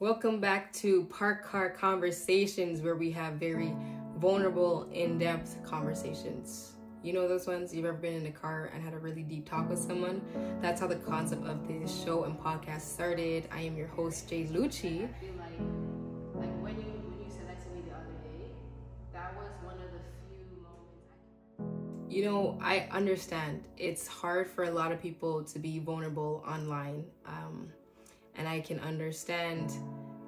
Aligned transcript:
Welcome 0.00 0.40
back 0.40 0.72
to 0.74 1.04
Parked 1.04 1.46
Car 1.46 1.70
Conversations, 1.70 2.82
where 2.82 2.96
we 2.96 3.12
have 3.12 3.34
very 3.34 3.72
vulnerable, 4.18 4.88
in 4.92 5.18
depth 5.18 5.62
conversations. 5.62 6.72
You 7.04 7.12
know 7.12 7.28
those 7.28 7.46
ones? 7.46 7.72
You've 7.72 7.84
ever 7.84 7.96
been 7.96 8.14
in 8.14 8.26
a 8.26 8.32
car 8.32 8.72
and 8.74 8.82
had 8.82 8.92
a 8.92 8.98
really 8.98 9.22
deep 9.22 9.48
talk 9.48 9.70
with 9.70 9.78
someone? 9.78 10.20
That's 10.60 10.80
how 10.80 10.88
the 10.88 10.96
concept 10.96 11.46
of 11.46 11.68
this 11.68 12.02
show 12.04 12.24
and 12.24 12.36
podcast 12.36 12.80
started. 12.80 13.48
I 13.52 13.60
am 13.60 13.76
your 13.76 13.86
host, 13.86 14.28
Jay 14.28 14.46
Lucci. 14.46 15.08
You 22.08 22.24
know, 22.24 22.58
I 22.60 22.88
understand 22.90 23.62
it's 23.76 24.08
hard 24.08 24.48
for 24.48 24.64
a 24.64 24.70
lot 24.72 24.90
of 24.90 25.00
people 25.00 25.44
to 25.44 25.58
be 25.60 25.78
vulnerable 25.78 26.44
online. 26.48 27.04
Um, 27.26 27.68
and 28.36 28.48
I 28.48 28.60
can 28.60 28.80
understand 28.80 29.72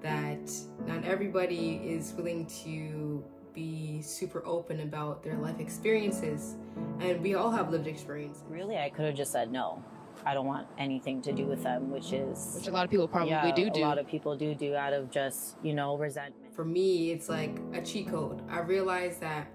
that 0.02 0.50
not 0.86 1.04
everybody 1.04 1.80
is 1.84 2.12
willing 2.12 2.46
to 2.64 3.24
be 3.54 4.02
super 4.02 4.46
open 4.46 4.80
about 4.80 5.22
their 5.22 5.36
life 5.36 5.58
experiences. 5.58 6.56
And 7.00 7.20
we 7.22 7.34
all 7.34 7.50
have 7.50 7.70
lived 7.70 7.86
experience. 7.86 8.44
Really, 8.48 8.76
I 8.76 8.90
could 8.90 9.06
have 9.06 9.14
just 9.14 9.32
said 9.32 9.50
no. 9.50 9.82
I 10.24 10.34
don't 10.34 10.46
want 10.46 10.66
anything 10.78 11.22
to 11.22 11.32
do 11.32 11.46
with 11.46 11.62
them, 11.62 11.90
which 11.90 12.12
is 12.12 12.56
which 12.56 12.68
a 12.68 12.70
lot 12.70 12.84
of 12.84 12.90
people 12.90 13.06
probably 13.06 13.30
yeah, 13.30 13.54
do 13.54 13.70
do. 13.70 13.80
A 13.80 13.82
lot 13.82 13.98
of 13.98 14.06
people 14.06 14.36
do 14.36 14.54
do 14.54 14.74
out 14.74 14.92
of 14.92 15.10
just 15.10 15.56
you 15.62 15.74
know 15.74 15.96
resentment. 15.96 16.54
For 16.54 16.64
me, 16.64 17.12
it's 17.12 17.28
like 17.28 17.58
a 17.72 17.80
cheat 17.82 18.08
code. 18.08 18.42
I 18.50 18.60
realized 18.60 19.20
that 19.20 19.48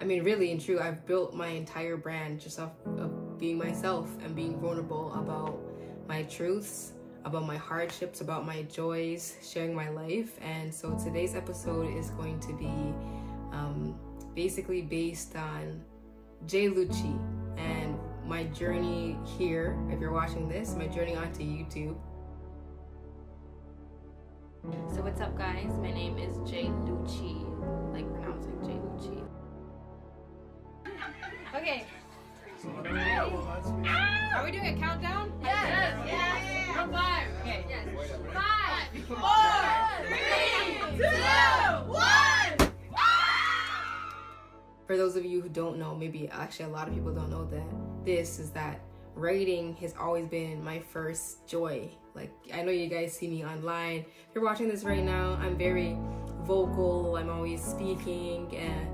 I 0.00 0.04
mean, 0.04 0.24
really 0.24 0.52
and 0.52 0.60
true, 0.60 0.78
I've 0.78 1.06
built 1.06 1.34
my 1.34 1.48
entire 1.48 1.96
brand 1.96 2.40
just 2.40 2.60
off 2.60 2.72
of 2.98 3.38
being 3.38 3.56
myself 3.56 4.10
and 4.22 4.34
being 4.36 4.58
vulnerable 4.60 5.12
about 5.14 5.58
my 6.06 6.22
truths, 6.24 6.92
about 7.26 7.44
my 7.44 7.56
hardships, 7.56 8.20
about 8.20 8.46
my 8.46 8.62
joys, 8.62 9.36
sharing 9.42 9.74
my 9.74 9.88
life. 9.88 10.38
And 10.40 10.72
so 10.72 10.96
today's 10.96 11.34
episode 11.34 11.92
is 11.98 12.10
going 12.10 12.38
to 12.40 12.52
be 12.52 12.70
um, 13.52 13.98
basically 14.34 14.80
based 14.80 15.34
on 15.34 15.82
Jay 16.46 16.68
Lucci 16.68 17.18
and 17.58 17.98
my 18.24 18.44
journey 18.44 19.18
here. 19.36 19.76
If 19.90 19.98
you're 20.00 20.12
watching 20.12 20.48
this, 20.48 20.76
my 20.76 20.86
journey 20.86 21.16
onto 21.16 21.42
YouTube. 21.42 21.96
So 24.94 25.02
what's 25.02 25.20
up, 25.20 25.36
guys? 25.36 25.72
My 25.80 25.90
name 25.92 26.18
is 26.18 26.38
Jay 26.48 26.66
Lucci, 26.66 27.42
like 27.92 28.08
pronouncing 28.12 28.60
Jay 28.62 28.78
Lucci. 28.78 29.22
Okay. 31.56 31.86
Are 34.34 34.44
we 34.44 34.50
doing 34.52 34.66
a 34.66 34.78
countdown? 34.78 35.32
Yes. 35.42 35.66
Yes. 35.68 36.06
yes. 36.06 36.25
Five. 36.92 37.28
Okay. 37.40 37.64
Yes. 37.68 37.88
Five, 38.32 39.04
four, 39.08 40.06
three, 40.06 40.98
two, 40.98 41.92
one. 41.92 42.72
For 44.86 44.96
those 44.96 45.16
of 45.16 45.24
you 45.24 45.40
who 45.40 45.48
don't 45.48 45.78
know, 45.78 45.94
maybe 45.94 46.28
actually 46.28 46.66
a 46.66 46.68
lot 46.68 46.86
of 46.86 46.94
people 46.94 47.12
don't 47.12 47.30
know 47.30 47.44
that 47.46 47.64
this 48.04 48.38
is 48.38 48.50
that 48.50 48.80
writing 49.16 49.74
has 49.76 49.94
always 49.98 50.26
been 50.28 50.62
my 50.62 50.78
first 50.78 51.46
joy. 51.48 51.88
Like 52.14 52.32
I 52.54 52.62
know 52.62 52.70
you 52.70 52.86
guys 52.86 53.12
see 53.12 53.26
me 53.26 53.44
online. 53.44 54.00
If 54.00 54.34
you're 54.34 54.44
watching 54.44 54.68
this 54.68 54.84
right 54.84 55.02
now, 55.02 55.38
I'm 55.40 55.58
very 55.58 55.98
vocal. 56.42 57.16
I'm 57.16 57.30
always 57.30 57.62
speaking 57.62 58.56
and 58.56 58.88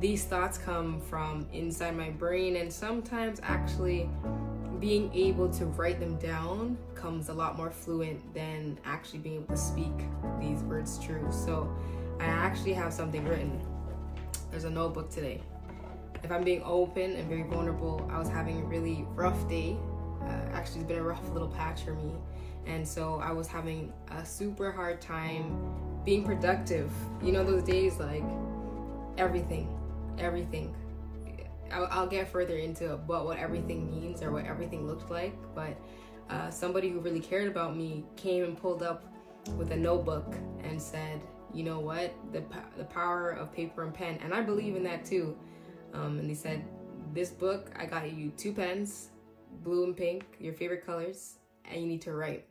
these 0.00 0.24
thoughts 0.24 0.58
come 0.58 1.00
from 1.00 1.46
inside 1.52 1.96
my 1.96 2.10
brain 2.10 2.56
and 2.56 2.72
sometimes 2.72 3.40
actually 3.42 4.10
being 4.80 5.10
able 5.14 5.48
to 5.50 5.66
write 5.66 6.00
them 6.00 6.16
down 6.16 6.76
comes 6.94 7.28
a 7.28 7.32
lot 7.34 7.56
more 7.56 7.70
fluent 7.70 8.34
than 8.34 8.78
actually 8.84 9.18
being 9.20 9.36
able 9.36 9.54
to 9.54 9.60
speak 9.60 9.92
these 10.40 10.60
words 10.62 10.98
true. 10.98 11.26
So 11.30 11.70
i 12.20 12.24
actually 12.24 12.72
have 12.72 12.92
something 12.92 13.24
written. 13.24 13.60
There's 14.50 14.64
a 14.64 14.70
notebook 14.70 15.10
today. 15.10 15.40
If 16.22 16.32
i'm 16.32 16.44
being 16.44 16.62
open 16.64 17.16
and 17.16 17.28
very 17.28 17.42
vulnerable 17.42 18.08
i 18.10 18.18
was 18.18 18.28
having 18.28 18.60
a 18.60 18.64
really 18.64 19.06
rough 19.14 19.48
day. 19.48 19.76
Uh, 20.22 20.28
actually 20.52 20.80
it's 20.80 20.88
been 20.88 20.98
a 20.98 21.02
rough 21.02 21.28
little 21.30 21.48
patch 21.48 21.82
for 21.82 21.94
me. 21.94 22.12
And 22.66 22.86
so 22.86 23.20
i 23.22 23.32
was 23.32 23.46
having 23.46 23.92
a 24.10 24.24
super 24.24 24.72
hard 24.72 25.00
time 25.00 25.56
being 26.04 26.24
productive. 26.24 26.90
You 27.22 27.32
know 27.32 27.44
those 27.44 27.62
days 27.62 27.98
like 27.98 28.24
everything 29.18 29.76
everything. 30.18 30.74
I'll, 31.72 31.88
I'll, 31.90 32.06
get 32.06 32.28
further 32.28 32.56
into 32.56 32.96
what 33.06 33.24
what 33.24 33.38
everything 33.38 33.90
means 33.90 34.22
or 34.22 34.32
what 34.32 34.44
everything 34.46 34.86
looked 34.86 35.10
like, 35.10 35.34
but 35.54 35.76
uh, 36.30 36.50
somebody 36.50 36.88
who 36.88 37.00
really 37.00 37.20
cared 37.20 37.48
about 37.48 37.76
me 37.76 38.04
came 38.16 38.44
and 38.44 38.56
pulled 38.56 38.82
up 38.82 39.04
with 39.56 39.70
a 39.70 39.76
notebook 39.76 40.34
and 40.64 40.80
said, 40.80 41.20
"You 41.52 41.64
know 41.64 41.80
what? 41.80 42.14
The 42.32 42.42
the 42.76 42.84
power 42.84 43.30
of 43.30 43.52
paper 43.52 43.82
and 43.84 43.94
pen." 43.94 44.18
And 44.22 44.32
I 44.32 44.42
believe 44.42 44.76
in 44.76 44.82
that 44.84 45.04
too. 45.04 45.36
Um, 45.94 46.18
and 46.18 46.28
they 46.28 46.34
said, 46.34 46.64
"This 47.12 47.30
book, 47.30 47.70
I 47.76 47.86
got 47.86 48.12
you 48.12 48.32
two 48.36 48.52
pens, 48.52 49.10
blue 49.62 49.84
and 49.84 49.96
pink, 49.96 50.24
your 50.38 50.54
favorite 50.54 50.84
colors, 50.84 51.36
and 51.64 51.80
you 51.80 51.86
need 51.86 52.02
to 52.02 52.12
write." 52.12 52.46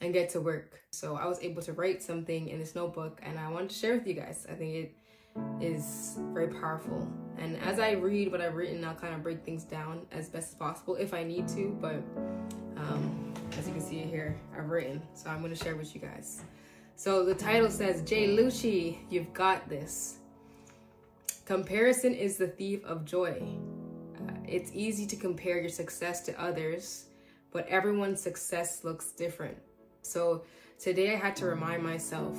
and 0.00 0.12
get 0.12 0.30
to 0.30 0.40
work. 0.40 0.80
So 0.90 1.16
I 1.16 1.26
was 1.26 1.40
able 1.40 1.62
to 1.62 1.72
write 1.72 2.02
something 2.02 2.48
in 2.48 2.58
this 2.58 2.74
notebook 2.74 3.20
and 3.22 3.38
I 3.38 3.50
wanted 3.50 3.70
to 3.70 3.76
share 3.76 3.94
with 3.94 4.06
you 4.06 4.14
guys. 4.14 4.46
I 4.48 4.54
think 4.54 4.74
it 4.74 4.96
is 5.60 6.16
very 6.32 6.48
powerful. 6.48 7.08
And 7.38 7.56
as 7.58 7.78
I 7.78 7.92
read 7.92 8.32
what 8.32 8.40
I've 8.40 8.54
written, 8.56 8.84
I'll 8.84 8.94
kind 8.94 9.14
of 9.14 9.22
break 9.22 9.44
things 9.44 9.64
down 9.64 10.06
as 10.10 10.28
best 10.28 10.50
as 10.50 10.54
possible 10.54 10.96
if 10.96 11.14
I 11.14 11.22
need 11.22 11.48
to. 11.48 11.76
But 11.80 12.02
um, 12.76 13.34
as 13.56 13.66
you 13.66 13.72
can 13.72 13.82
see 13.82 13.98
here, 13.98 14.36
I've 14.56 14.68
written. 14.68 15.02
So 15.14 15.30
I'm 15.30 15.40
going 15.40 15.54
to 15.54 15.62
share 15.62 15.76
with 15.76 15.94
you 15.94 16.00
guys. 16.00 16.42
So 16.96 17.24
the 17.24 17.34
title 17.34 17.70
says, 17.70 18.02
Jay 18.02 18.26
Lucci, 18.26 18.98
you've 19.08 19.32
got 19.32 19.68
this. 19.68 20.18
Comparison 21.44 22.12
is 22.12 22.36
the 22.36 22.48
thief 22.48 22.84
of 22.84 23.04
joy. 23.04 23.40
Uh, 24.16 24.32
it's 24.46 24.70
easy 24.74 25.06
to 25.06 25.16
compare 25.16 25.60
your 25.60 25.70
success 25.70 26.20
to 26.22 26.40
others, 26.40 27.06
but 27.52 27.66
everyone's 27.68 28.20
success 28.20 28.84
looks 28.84 29.12
different. 29.12 29.56
So 30.02 30.42
today 30.78 31.14
I 31.14 31.16
had 31.16 31.36
to 31.36 31.46
remind 31.46 31.82
myself 31.82 32.36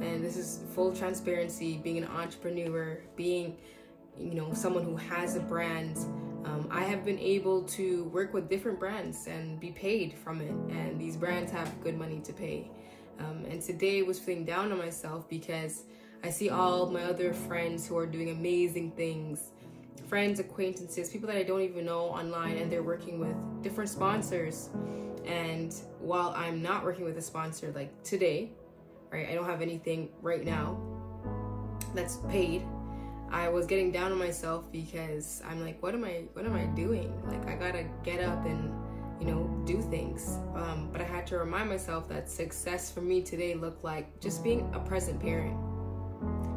and 0.00 0.24
this 0.24 0.36
is 0.36 0.62
full 0.74 0.94
transparency 0.94 1.78
being 1.78 1.98
an 1.98 2.04
entrepreneur 2.04 3.00
being 3.16 3.56
you 4.18 4.34
know 4.34 4.52
someone 4.52 4.84
who 4.84 4.96
has 4.96 5.36
a 5.36 5.40
brand 5.40 5.98
um, 6.44 6.66
i 6.70 6.82
have 6.82 7.04
been 7.04 7.18
able 7.18 7.62
to 7.64 8.04
work 8.04 8.32
with 8.32 8.48
different 8.48 8.78
brands 8.78 9.26
and 9.26 9.60
be 9.60 9.70
paid 9.70 10.14
from 10.14 10.40
it. 10.40 10.50
And 10.74 11.00
these 11.00 11.16
brands 11.16 11.52
have 11.52 11.80
good 11.82 11.98
money 11.98 12.20
to 12.20 12.32
pay. 12.32 12.70
Um, 13.18 13.44
and 13.50 13.60
today 13.60 14.00
I 14.00 14.02
was 14.02 14.18
feeling 14.18 14.44
down 14.44 14.72
on 14.72 14.78
myself 14.78 15.28
because 15.28 15.84
i 16.24 16.30
see 16.30 16.50
all 16.50 16.90
my 16.90 17.02
other 17.04 17.32
friends 17.32 17.86
who 17.86 17.96
are 17.96 18.06
doing 18.06 18.30
amazing 18.30 18.92
things. 18.92 19.50
Friends 20.06 20.40
acquaintances 20.40 21.10
people 21.10 21.28
that 21.28 21.36
i 21.36 21.42
don't 21.42 21.60
even 21.60 21.84
know 21.84 22.04
online 22.04 22.56
and 22.56 22.72
they're 22.72 22.82
working 22.82 23.18
with 23.18 23.36
different 23.62 23.90
sponsors. 23.90 24.70
And 25.26 25.74
while 25.98 26.32
i'm 26.36 26.62
not 26.62 26.84
working 26.84 27.04
with 27.04 27.18
a 27.18 27.22
sponsor 27.22 27.72
like 27.74 28.02
today 28.02 28.52
right? 29.10 29.28
I 29.28 29.34
don't 29.34 29.46
have 29.46 29.62
anything 29.62 30.10
right 30.22 30.44
now 30.44 30.80
that's 31.94 32.16
paid. 32.28 32.62
I 33.30 33.48
was 33.48 33.66
getting 33.66 33.92
down 33.92 34.12
on 34.12 34.18
myself 34.18 34.70
because 34.72 35.42
I'm 35.46 35.60
like, 35.62 35.82
what 35.82 35.94
am 35.94 36.04
I, 36.04 36.24
what 36.32 36.46
am 36.46 36.54
I 36.54 36.64
doing? 36.64 37.12
Like, 37.26 37.46
I 37.46 37.56
gotta 37.56 37.84
get 38.02 38.24
up 38.24 38.46
and, 38.46 38.72
you 39.20 39.26
know, 39.26 39.62
do 39.66 39.82
things. 39.82 40.38
Um, 40.54 40.88
but 40.90 41.00
I 41.00 41.04
had 41.04 41.26
to 41.28 41.38
remind 41.38 41.68
myself 41.68 42.08
that 42.08 42.30
success 42.30 42.90
for 42.90 43.02
me 43.02 43.20
today 43.20 43.54
looked 43.54 43.84
like 43.84 44.20
just 44.20 44.42
being 44.42 44.70
a 44.74 44.78
present 44.78 45.20
parent. 45.20 45.56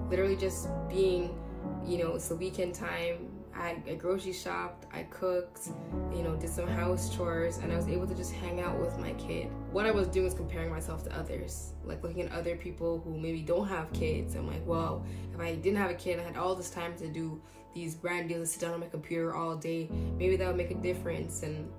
Literally 0.10 0.38
just 0.38 0.70
being, 0.90 1.38
you 1.86 1.98
know, 1.98 2.16
it's 2.16 2.30
the 2.30 2.36
weekend 2.36 2.74
time, 2.74 3.31
I, 3.56 3.78
I 3.88 3.96
grocery 3.96 4.34
shopped, 4.34 4.86
I 4.94 5.04
cooked, 5.04 5.70
you 6.16 6.24
know, 6.24 6.36
did 6.36 6.50
some 6.50 6.68
house 6.68 7.16
chores, 7.16 7.58
and 7.58 7.72
I 7.72 7.76
was 7.76 7.88
able 7.88 8.08
to 8.08 8.16
just 8.16 8.34
hang 8.34 8.62
out 8.62 8.80
with 8.80 8.98
my 8.98 9.14
kid. 9.14 9.48
What 9.72 9.86
I 9.86 9.92
was 9.92 10.08
doing 10.08 10.26
was 10.26 10.34
comparing 10.34 10.70
myself 10.70 11.04
to 11.06 11.18
others, 11.18 11.74
like 11.84 12.04
looking 12.04 12.22
at 12.22 12.32
other 12.32 12.56
people 12.56 13.02
who 13.04 13.18
maybe 13.18 13.42
don't 13.42 13.68
have 13.68 13.92
kids. 13.94 14.36
I'm 14.36 14.48
like, 14.48 14.66
well, 14.66 15.06
if 15.34 15.40
I 15.40 15.56
didn't 15.56 15.78
have 15.78 15.92
a 15.92 15.96
kid, 15.96 16.20
I 16.20 16.24
had 16.24 16.38
all 16.38 16.56
this 16.56 16.70
time 16.70 16.96
to 16.98 17.08
do 17.08 17.42
these 17.74 17.96
brand 17.96 18.30
deals, 18.30 18.40
and 18.40 18.48
sit 18.50 18.62
down 18.62 18.74
on 18.74 18.80
my 18.80 18.88
computer 18.88 19.34
all 19.34 19.56
day, 19.56 19.90
maybe 20.18 20.36
that 20.36 20.48
would 20.48 20.58
make 20.58 20.72
a 20.72 20.76
difference. 20.76 21.44
And, 21.44 21.70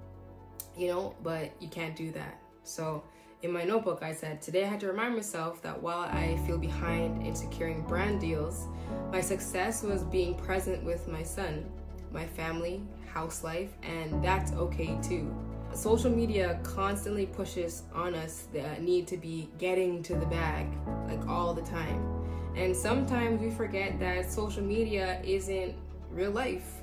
you 0.77 0.89
know, 0.89 1.15
but 1.23 1.53
you 1.61 1.69
can't 1.69 1.97
do 1.97 2.11
that. 2.13 2.39
So, 2.65 3.03
in 3.43 3.53
my 3.53 3.65
notebook, 3.65 4.03
I 4.03 4.13
said, 4.13 4.41
Today 4.41 4.65
I 4.65 4.69
had 4.69 4.81
to 4.81 4.87
remind 4.87 5.17
myself 5.17 5.61
that 5.63 5.81
while 5.83 6.03
I 6.03 6.39
feel 6.47 6.59
behind 6.59 7.27
in 7.27 7.35
securing 7.35 7.83
brand 7.83 8.21
deals, 8.21 8.69
my 9.11 9.21
success 9.21 9.83
was 9.83 10.05
being 10.05 10.35
present 10.37 10.83
with 10.85 11.09
my 11.09 11.25
son, 11.25 11.69
my 12.13 12.25
family, 12.25 12.83
house 13.13 13.43
life, 13.43 13.71
and 13.83 14.25
that's 14.25 14.53
okay 14.53 14.97
too. 15.03 15.35
Social 15.75 16.11
media 16.11 16.61
constantly 16.63 17.27
pushes 17.27 17.83
on 17.93 18.15
us 18.15 18.47
the 18.53 18.63
need 18.81 19.09
to 19.09 19.17
be 19.17 19.49
getting 19.59 20.03
to 20.05 20.15
the 20.15 20.27
bag 20.27 20.69
like 21.09 21.27
all 21.27 21.53
the 21.53 21.63
time. 21.63 22.07
And 22.55 22.77
sometimes 22.77 23.41
we 23.41 23.51
forget 23.51 23.99
that 23.99 24.31
social 24.31 24.63
media 24.63 25.21
isn't 25.25 25.75
real 26.11 26.31
life. 26.31 26.83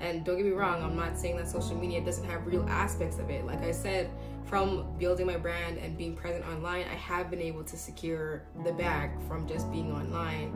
And 0.00 0.24
don't 0.24 0.38
get 0.38 0.46
me 0.46 0.52
wrong, 0.52 0.82
I'm 0.82 0.96
not 0.96 1.18
saying 1.18 1.36
that 1.36 1.48
social 1.48 1.76
media 1.76 2.00
doesn't 2.00 2.24
have 2.24 2.46
real 2.46 2.66
aspects 2.68 3.18
of 3.18 3.28
it. 3.28 3.46
Like 3.46 3.62
I 3.62 3.70
said, 3.70 4.10
from 4.50 4.84
building 4.98 5.26
my 5.26 5.36
brand 5.36 5.78
and 5.78 5.96
being 5.96 6.16
present 6.16 6.44
online, 6.44 6.84
I 6.90 6.96
have 6.96 7.30
been 7.30 7.40
able 7.40 7.62
to 7.62 7.76
secure 7.76 8.42
the 8.64 8.72
bag 8.72 9.12
from 9.28 9.46
just 9.46 9.70
being 9.70 9.92
online. 9.92 10.52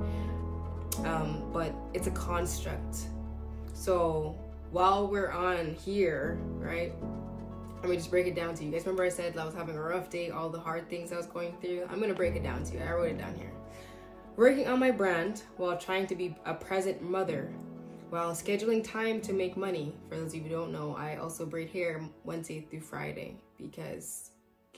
Um, 1.05 1.49
but 1.53 1.73
it's 1.95 2.09
a 2.09 2.11
construct. 2.11 3.07
So 3.73 4.37
while 4.73 5.07
we're 5.07 5.31
on 5.31 5.75
here, 5.75 6.39
right? 6.59 6.93
Let 7.81 7.91
me 7.91 7.97
just 7.97 8.11
break 8.11 8.27
it 8.27 8.35
down 8.35 8.55
to 8.55 8.65
you. 8.65 8.73
guys 8.73 8.81
remember 8.81 9.05
I 9.05 9.11
said 9.11 9.37
I 9.37 9.45
was 9.45 9.55
having 9.55 9.77
a 9.77 9.81
rough 9.81 10.11
day, 10.11 10.31
all 10.31 10.49
the 10.49 10.59
hard 10.59 10.89
things 10.89 11.13
I 11.13 11.17
was 11.17 11.27
going 11.27 11.55
through? 11.61 11.87
I'm 11.91 12.01
gonna 12.01 12.15
break 12.15 12.35
it 12.35 12.43
down 12.43 12.65
to 12.65 12.75
you. 12.75 12.81
I 12.81 12.91
wrote 12.93 13.11
it 13.11 13.19
down 13.19 13.35
here. 13.35 13.53
Working 14.37 14.67
on 14.67 14.81
my 14.81 14.91
brand 14.91 15.43
while 15.59 15.77
trying 15.77 16.09
to 16.09 16.17
be 16.17 16.35
a 16.45 16.55
present 16.55 17.03
mother, 17.03 17.53
while 18.15 18.31
scheduling 18.31 18.85
time 18.85 19.21
to 19.21 19.33
make 19.33 19.57
money. 19.57 19.93
For 20.09 20.15
those 20.15 20.29
of 20.29 20.37
you 20.37 20.43
who 20.43 20.49
don't 20.49 20.71
know, 20.71 20.95
I 20.95 21.17
also 21.17 21.45
braid 21.45 21.71
hair 21.71 22.01
Wednesday 22.23 22.61
through 22.61 22.83
Friday 22.83 23.41
because 23.59 24.31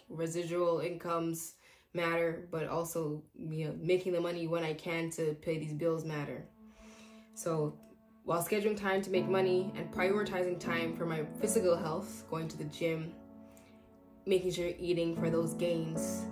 residual 0.09 0.81
incomes 0.81 1.53
matter, 1.93 2.49
but 2.51 2.67
also 2.67 3.23
you 3.39 3.67
know 3.67 3.75
making 3.79 4.13
the 4.15 4.21
money 4.23 4.47
when 4.47 4.65
I 4.65 4.73
can 4.73 5.11
to 5.11 5.35
pay 5.43 5.59
these 5.59 5.75
bills 5.75 6.03
matter. 6.03 6.47
So 7.35 7.79
while 8.25 8.43
scheduling 8.43 8.75
time 8.75 9.03
to 9.03 9.11
make 9.11 9.29
money 9.29 9.71
and 9.77 9.93
prioritizing 9.93 10.59
time 10.59 10.97
for 10.97 11.05
my 11.05 11.27
physical 11.39 11.77
health, 11.77 12.25
going 12.31 12.49
to 12.49 12.57
the 12.57 12.65
gym, 12.65 13.13
making 14.25 14.51
sure 14.53 14.65
you're 14.65 14.77
eating 14.79 15.15
for 15.15 15.29
those 15.29 15.53
gains, 15.53 16.25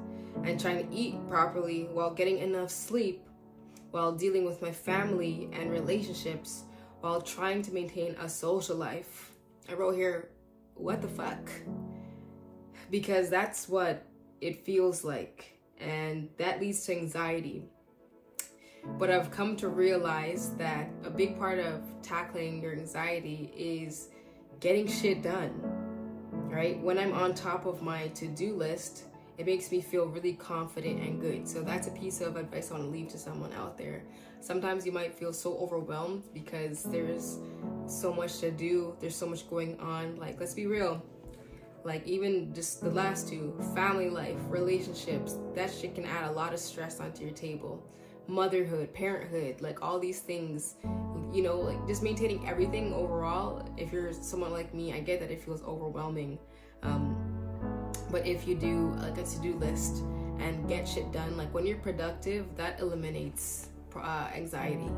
and 0.44 0.58
trying 0.58 0.88
to 0.88 0.94
eat 0.94 1.16
properly 1.28 1.86
while 1.92 2.14
getting 2.14 2.38
enough 2.38 2.70
sleep, 2.70 3.28
while 3.90 4.12
dealing 4.12 4.46
with 4.46 4.62
my 4.62 4.72
family 4.72 5.50
and 5.52 5.70
relationships, 5.70 6.64
while 7.04 7.20
trying 7.20 7.60
to 7.60 7.70
maintain 7.70 8.16
a 8.18 8.26
social 8.26 8.76
life. 8.76 9.30
I 9.68 9.74
wrote 9.74 9.94
here, 9.94 10.30
what 10.74 11.02
the 11.02 11.08
fuck? 11.08 11.50
Because 12.90 13.28
that's 13.28 13.68
what 13.68 14.06
it 14.40 14.64
feels 14.64 15.04
like, 15.04 15.58
and 15.78 16.30
that 16.38 16.62
leads 16.62 16.86
to 16.86 16.96
anxiety 16.96 17.64
but 18.98 19.10
I've 19.10 19.30
come 19.30 19.56
to 19.56 19.68
realize 19.68 20.50
that 20.58 20.90
a 21.04 21.10
big 21.10 21.38
part 21.38 21.58
of 21.58 21.82
tackling 22.02 22.62
your 22.62 22.72
anxiety 22.72 23.50
is 23.56 24.08
getting 24.60 24.86
shit 24.86 25.22
done, 25.22 25.52
right? 26.50 26.78
When 26.80 26.98
I'm 26.98 27.14
on 27.14 27.34
top 27.34 27.64
of 27.64 27.80
my 27.80 28.08
to 28.08 28.26
do 28.26 28.54
list, 28.54 29.04
it 29.36 29.46
makes 29.46 29.70
me 29.70 29.80
feel 29.80 30.06
really 30.06 30.34
confident 30.34 31.00
and 31.00 31.20
good. 31.20 31.48
So 31.48 31.62
that's 31.62 31.88
a 31.88 31.90
piece 31.90 32.20
of 32.20 32.36
advice 32.36 32.70
I 32.70 32.74
want 32.74 32.84
to 32.84 32.90
leave 32.90 33.08
to 33.08 33.18
someone 33.18 33.52
out 33.52 33.76
there. 33.76 34.04
Sometimes 34.40 34.86
you 34.86 34.92
might 34.92 35.14
feel 35.14 35.32
so 35.32 35.56
overwhelmed 35.58 36.22
because 36.32 36.84
there's 36.84 37.38
so 37.86 38.12
much 38.12 38.38
to 38.40 38.50
do, 38.50 38.96
there's 39.00 39.16
so 39.16 39.26
much 39.26 39.48
going 39.48 39.78
on. 39.80 40.16
Like, 40.16 40.38
let's 40.38 40.54
be 40.54 40.66
real. 40.66 41.02
Like, 41.82 42.06
even 42.06 42.54
just 42.54 42.80
the 42.80 42.90
last 42.90 43.28
two 43.28 43.58
family 43.74 44.08
life, 44.08 44.36
relationships 44.48 45.38
that 45.54 45.72
shit 45.72 45.94
can 45.94 46.04
add 46.04 46.30
a 46.30 46.32
lot 46.32 46.54
of 46.54 46.60
stress 46.60 47.00
onto 47.00 47.24
your 47.24 47.32
table 47.34 47.82
motherhood, 48.26 48.92
parenthood, 48.94 49.60
like 49.60 49.82
all 49.82 49.98
these 49.98 50.20
things, 50.20 50.76
you 51.32 51.42
know, 51.42 51.60
like 51.60 51.86
just 51.86 52.02
maintaining 52.02 52.46
everything 52.48 52.92
overall. 52.92 53.68
If 53.76 53.92
you're 53.92 54.12
someone 54.12 54.52
like 54.52 54.72
me, 54.74 54.92
I 54.92 55.00
get 55.00 55.20
that 55.20 55.30
it 55.30 55.42
feels 55.42 55.62
overwhelming. 55.62 56.38
Um, 56.82 57.23
but 58.14 58.24
if 58.24 58.46
you 58.46 58.54
do 58.54 58.94
like 59.02 59.18
a 59.18 59.24
to 59.24 59.38
do 59.40 59.54
list 59.54 60.04
and 60.38 60.68
get 60.68 60.86
shit 60.86 61.10
done, 61.10 61.36
like 61.36 61.52
when 61.52 61.66
you're 61.66 61.78
productive, 61.78 62.46
that 62.56 62.78
eliminates 62.78 63.70
uh, 63.96 64.28
anxiety 64.32 64.88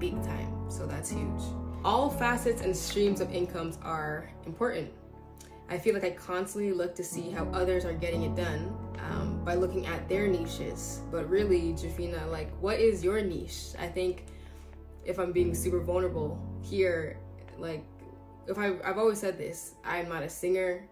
big 0.00 0.20
time. 0.24 0.52
So 0.68 0.84
that's 0.84 1.08
huge. 1.08 1.42
All 1.84 2.10
facets 2.10 2.62
and 2.62 2.76
streams 2.76 3.20
of 3.20 3.32
incomes 3.32 3.78
are 3.82 4.28
important. 4.46 4.90
I 5.70 5.78
feel 5.78 5.94
like 5.94 6.02
I 6.02 6.10
constantly 6.10 6.72
look 6.72 6.96
to 6.96 7.04
see 7.04 7.30
how 7.30 7.44
others 7.52 7.84
are 7.84 7.92
getting 7.92 8.24
it 8.24 8.34
done 8.34 8.76
um, 9.10 9.44
by 9.44 9.54
looking 9.54 9.86
at 9.86 10.08
their 10.08 10.26
niches. 10.26 11.02
But 11.12 11.30
really, 11.30 11.72
Jafina, 11.72 12.28
like, 12.32 12.50
what 12.60 12.80
is 12.80 13.04
your 13.04 13.22
niche? 13.22 13.74
I 13.78 13.86
think 13.86 14.26
if 15.04 15.20
I'm 15.20 15.30
being 15.30 15.54
super 15.54 15.78
vulnerable 15.78 16.36
here, 16.62 17.20
like, 17.58 17.84
if 18.48 18.58
I, 18.58 18.74
I've 18.84 18.98
always 18.98 19.20
said 19.20 19.38
this, 19.38 19.74
I'm 19.84 20.08
not 20.08 20.24
a 20.24 20.28
singer, 20.28 20.88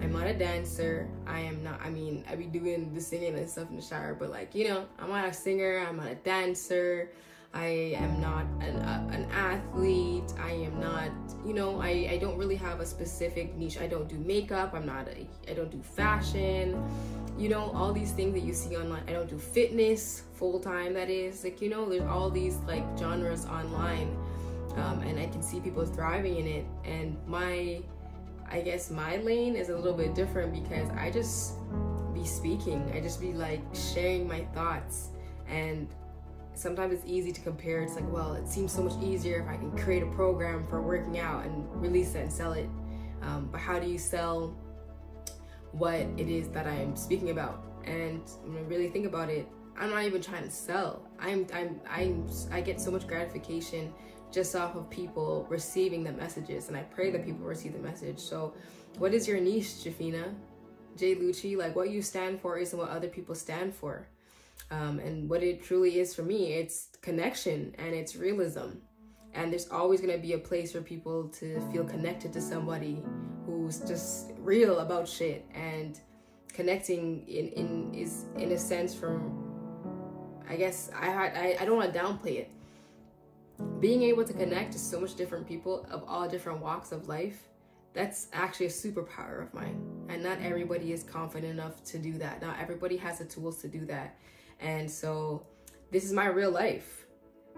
I'm 0.00 0.12
not 0.12 0.26
a 0.26 0.34
dancer. 0.34 1.08
I 1.26 1.40
am 1.40 1.62
not, 1.62 1.80
I 1.82 1.90
mean, 1.90 2.24
I 2.30 2.36
be 2.36 2.46
doing 2.46 2.94
the 2.94 3.00
singing 3.00 3.34
and 3.36 3.48
stuff 3.48 3.70
in 3.70 3.76
the 3.76 3.82
shower, 3.82 4.14
but 4.14 4.30
like, 4.30 4.54
you 4.54 4.68
know, 4.68 4.86
I'm 4.98 5.10
not 5.10 5.26
a 5.26 5.32
singer, 5.32 5.84
I'm 5.88 5.96
not 5.96 6.08
a 6.08 6.14
dancer. 6.16 7.10
I 7.54 7.96
am 7.96 8.20
not 8.20 8.44
an, 8.60 8.76
uh, 8.76 9.08
an 9.10 9.24
athlete. 9.30 10.34
I 10.38 10.50
am 10.50 10.78
not, 10.78 11.10
you 11.46 11.54
know, 11.54 11.80
I, 11.80 12.08
I 12.10 12.18
don't 12.18 12.36
really 12.36 12.56
have 12.56 12.80
a 12.80 12.86
specific 12.86 13.56
niche. 13.56 13.78
I 13.78 13.86
don't 13.86 14.06
do 14.06 14.18
makeup. 14.18 14.74
I'm 14.74 14.84
not 14.84 15.08
a, 15.08 15.26
I 15.50 15.54
don't 15.54 15.70
do 15.70 15.80
fashion 15.82 16.76
you 17.38 17.48
know 17.48 17.70
all 17.70 17.92
these 17.92 18.10
things 18.10 18.34
that 18.34 18.42
you 18.42 18.52
see 18.52 18.76
online 18.76 19.02
i 19.06 19.12
don't 19.12 19.30
do 19.30 19.38
fitness 19.38 20.24
full 20.34 20.58
time 20.58 20.92
that 20.92 21.08
is 21.08 21.44
like 21.44 21.62
you 21.62 21.70
know 21.70 21.88
there's 21.88 22.02
all 22.02 22.30
these 22.30 22.56
like 22.66 22.84
genres 22.98 23.46
online 23.46 24.16
um, 24.76 25.00
and 25.02 25.18
i 25.20 25.26
can 25.26 25.42
see 25.42 25.60
people 25.60 25.86
thriving 25.86 26.36
in 26.36 26.46
it 26.46 26.66
and 26.84 27.16
my 27.26 27.80
i 28.50 28.60
guess 28.60 28.90
my 28.90 29.16
lane 29.16 29.56
is 29.56 29.68
a 29.68 29.76
little 29.76 29.96
bit 29.96 30.14
different 30.14 30.52
because 30.52 30.88
i 30.90 31.10
just 31.10 31.54
be 32.14 32.24
speaking 32.24 32.90
i 32.94 33.00
just 33.00 33.20
be 33.20 33.32
like 33.32 33.60
sharing 33.74 34.26
my 34.26 34.40
thoughts 34.54 35.10
and 35.46 35.88
sometimes 36.54 36.92
it's 36.92 37.04
easy 37.06 37.30
to 37.30 37.40
compare 37.40 37.82
it's 37.82 37.94
like 37.94 38.10
well 38.12 38.34
it 38.34 38.48
seems 38.48 38.72
so 38.72 38.82
much 38.82 39.00
easier 39.02 39.40
if 39.40 39.48
i 39.48 39.56
can 39.56 39.76
create 39.78 40.02
a 40.02 40.10
program 40.12 40.66
for 40.66 40.82
working 40.82 41.18
out 41.18 41.44
and 41.44 41.64
release 41.80 42.14
it 42.14 42.22
and 42.22 42.32
sell 42.32 42.52
it 42.52 42.68
um, 43.22 43.48
but 43.50 43.60
how 43.60 43.78
do 43.78 43.88
you 43.88 43.98
sell 43.98 44.56
what 45.72 45.94
it 45.94 46.28
is 46.28 46.48
that 46.48 46.66
I 46.66 46.74
am 46.74 46.96
speaking 46.96 47.30
about. 47.30 47.64
And 47.84 48.22
when 48.44 48.58
I 48.58 48.66
really 48.66 48.88
think 48.88 49.06
about 49.06 49.30
it, 49.30 49.48
I'm 49.76 49.90
not 49.90 50.04
even 50.04 50.20
trying 50.20 50.42
to 50.42 50.50
sell. 50.50 51.08
I'm 51.20 51.46
I'm 51.52 51.80
I'm 51.88 52.28
I 52.50 52.60
get 52.60 52.80
so 52.80 52.90
much 52.90 53.06
gratification 53.06 53.92
just 54.30 54.54
off 54.54 54.76
of 54.76 54.88
people 54.90 55.46
receiving 55.48 56.04
the 56.04 56.12
messages 56.12 56.68
and 56.68 56.76
I 56.76 56.82
pray 56.82 57.10
that 57.10 57.24
people 57.24 57.46
receive 57.46 57.72
the 57.72 57.78
message. 57.78 58.18
So 58.18 58.54
what 58.98 59.14
is 59.14 59.26
your 59.26 59.40
niche, 59.40 59.84
Jafina? 59.84 60.34
Jay 60.96 61.14
Lucci, 61.14 61.56
like 61.56 61.76
what 61.76 61.90
you 61.90 62.02
stand 62.02 62.40
for 62.40 62.58
isn't 62.58 62.78
what 62.78 62.90
other 62.90 63.08
people 63.08 63.34
stand 63.34 63.74
for. 63.74 64.08
Um, 64.70 64.98
and 64.98 65.30
what 65.30 65.42
it 65.42 65.62
truly 65.62 66.00
is 66.00 66.14
for 66.14 66.22
me, 66.22 66.54
it's 66.54 66.88
connection 67.00 67.74
and 67.78 67.94
it's 67.94 68.16
realism. 68.16 68.80
And 69.32 69.52
there's 69.52 69.70
always 69.70 70.00
going 70.00 70.12
to 70.12 70.20
be 70.20 70.32
a 70.32 70.38
place 70.38 70.72
for 70.72 70.80
people 70.80 71.28
to 71.28 71.60
feel 71.72 71.84
connected 71.84 72.32
to 72.32 72.40
somebody 72.40 73.02
who's 73.46 73.80
just 73.80 74.32
real 74.38 74.80
about 74.80 75.08
shit 75.08 75.46
and 75.54 76.00
connecting 76.52 77.26
in, 77.28 77.48
in 77.48 77.94
is 77.94 78.24
in 78.36 78.50
a 78.52 78.58
sense 78.58 78.94
from 78.94 79.44
I 80.48 80.56
guess 80.56 80.90
I 80.94 81.08
I, 81.08 81.56
I 81.60 81.64
don't 81.64 81.76
want 81.76 81.92
to 81.92 81.98
downplay 81.98 82.38
it. 82.40 82.50
Being 83.80 84.02
able 84.02 84.24
to 84.24 84.32
connect 84.32 84.72
to 84.72 84.78
so 84.78 85.00
much 85.00 85.14
different 85.14 85.46
people 85.46 85.86
of 85.90 86.04
all 86.06 86.28
different 86.28 86.60
walks 86.60 86.92
of 86.92 87.08
life, 87.08 87.48
that's 87.92 88.28
actually 88.32 88.66
a 88.66 88.70
superpower 88.70 89.42
of 89.42 89.52
mine. 89.54 89.80
And 90.08 90.22
not 90.22 90.40
everybody 90.40 90.92
is 90.92 91.02
confident 91.02 91.52
enough 91.52 91.82
to 91.84 91.98
do 91.98 92.18
that. 92.18 92.40
Not 92.40 92.58
everybody 92.60 92.96
has 92.98 93.18
the 93.18 93.24
tools 93.24 93.60
to 93.62 93.68
do 93.68 93.84
that. 93.86 94.16
And 94.60 94.90
so 94.90 95.46
this 95.90 96.04
is 96.04 96.12
my 96.12 96.26
real 96.26 96.50
life. 96.50 97.06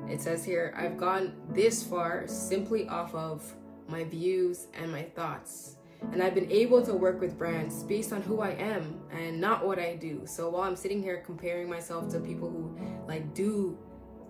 It 0.09 0.21
says 0.21 0.45
here, 0.45 0.75
I've 0.77 0.97
gone 0.97 1.35
this 1.51 1.83
far 1.83 2.27
simply 2.27 2.89
off 2.89 3.15
of 3.15 3.55
my 3.89 4.05
views 4.05 4.69
and 4.75 4.91
my 4.91 5.03
thoughts. 5.03 5.77
And 6.13 6.23
I've 6.23 6.35
been 6.35 6.51
able 6.51 6.83
to 6.87 6.95
work 6.95 7.21
with 7.21 7.37
brands 7.37 7.83
based 7.83 8.13
on 8.13 8.23
who 8.23 8.41
I 8.41 8.51
am 8.53 9.01
and 9.11 9.39
not 9.39 9.67
what 9.67 9.79
I 9.79 9.97
do. 9.97 10.23
So 10.25 10.49
while 10.49 10.63
I'm 10.63 10.77
sitting 10.77 11.03
here 11.03 11.23
comparing 11.27 11.69
myself 11.69 12.11
to 12.13 12.21
people 12.21 12.49
who 12.49 12.79
like 13.07 13.35
do 13.35 13.77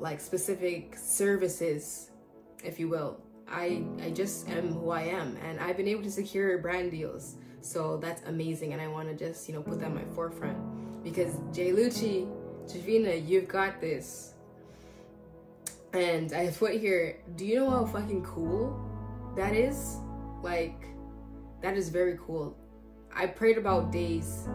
like 0.01 0.21
specific 0.21 0.97
services, 0.97 2.11
if 2.65 2.81
you 2.81 2.89
will, 2.89 3.21
I 3.49 3.83
I 4.03 4.11
just 4.11 4.49
am 4.49 4.73
who 4.73 4.91
I 4.91 5.03
am 5.03 5.37
and 5.45 5.61
I've 5.61 5.77
been 5.77 5.89
able 5.89 6.03
to 6.05 6.11
secure 6.11 6.59
brand 6.59 6.91
deals. 6.91 7.37
So 7.61 7.99
that's 7.99 8.23
amazing 8.27 8.73
and 8.73 8.81
I 8.81 8.89
want 8.89 9.09
to 9.09 9.15
just, 9.15 9.49
you 9.49 9.55
know, 9.55 9.63
put 9.63 9.81
that 9.81 9.87
in 9.87 9.95
my 9.95 10.05
forefront 10.15 10.57
because 11.05 11.35
Jay 11.53 11.73
Lucci, 11.73 12.29
Javina, 12.67 13.27
you've 13.27 13.49
got 13.49 13.81
this. 13.81 14.35
And 15.93 16.33
I 16.33 16.49
put 16.49 16.75
here, 16.75 17.21
do 17.37 17.45
you 17.45 17.57
know 17.57 17.71
how 17.71 17.85
fucking 17.85 18.23
cool 18.23 18.81
that 19.37 19.55
is? 19.55 19.97
Like 20.43 20.87
that 21.61 21.77
is 21.77 21.89
very 21.89 22.19
cool. 22.25 22.57
I 23.15 23.27
prayed 23.27 23.59
about 23.59 23.91
days 23.91 24.49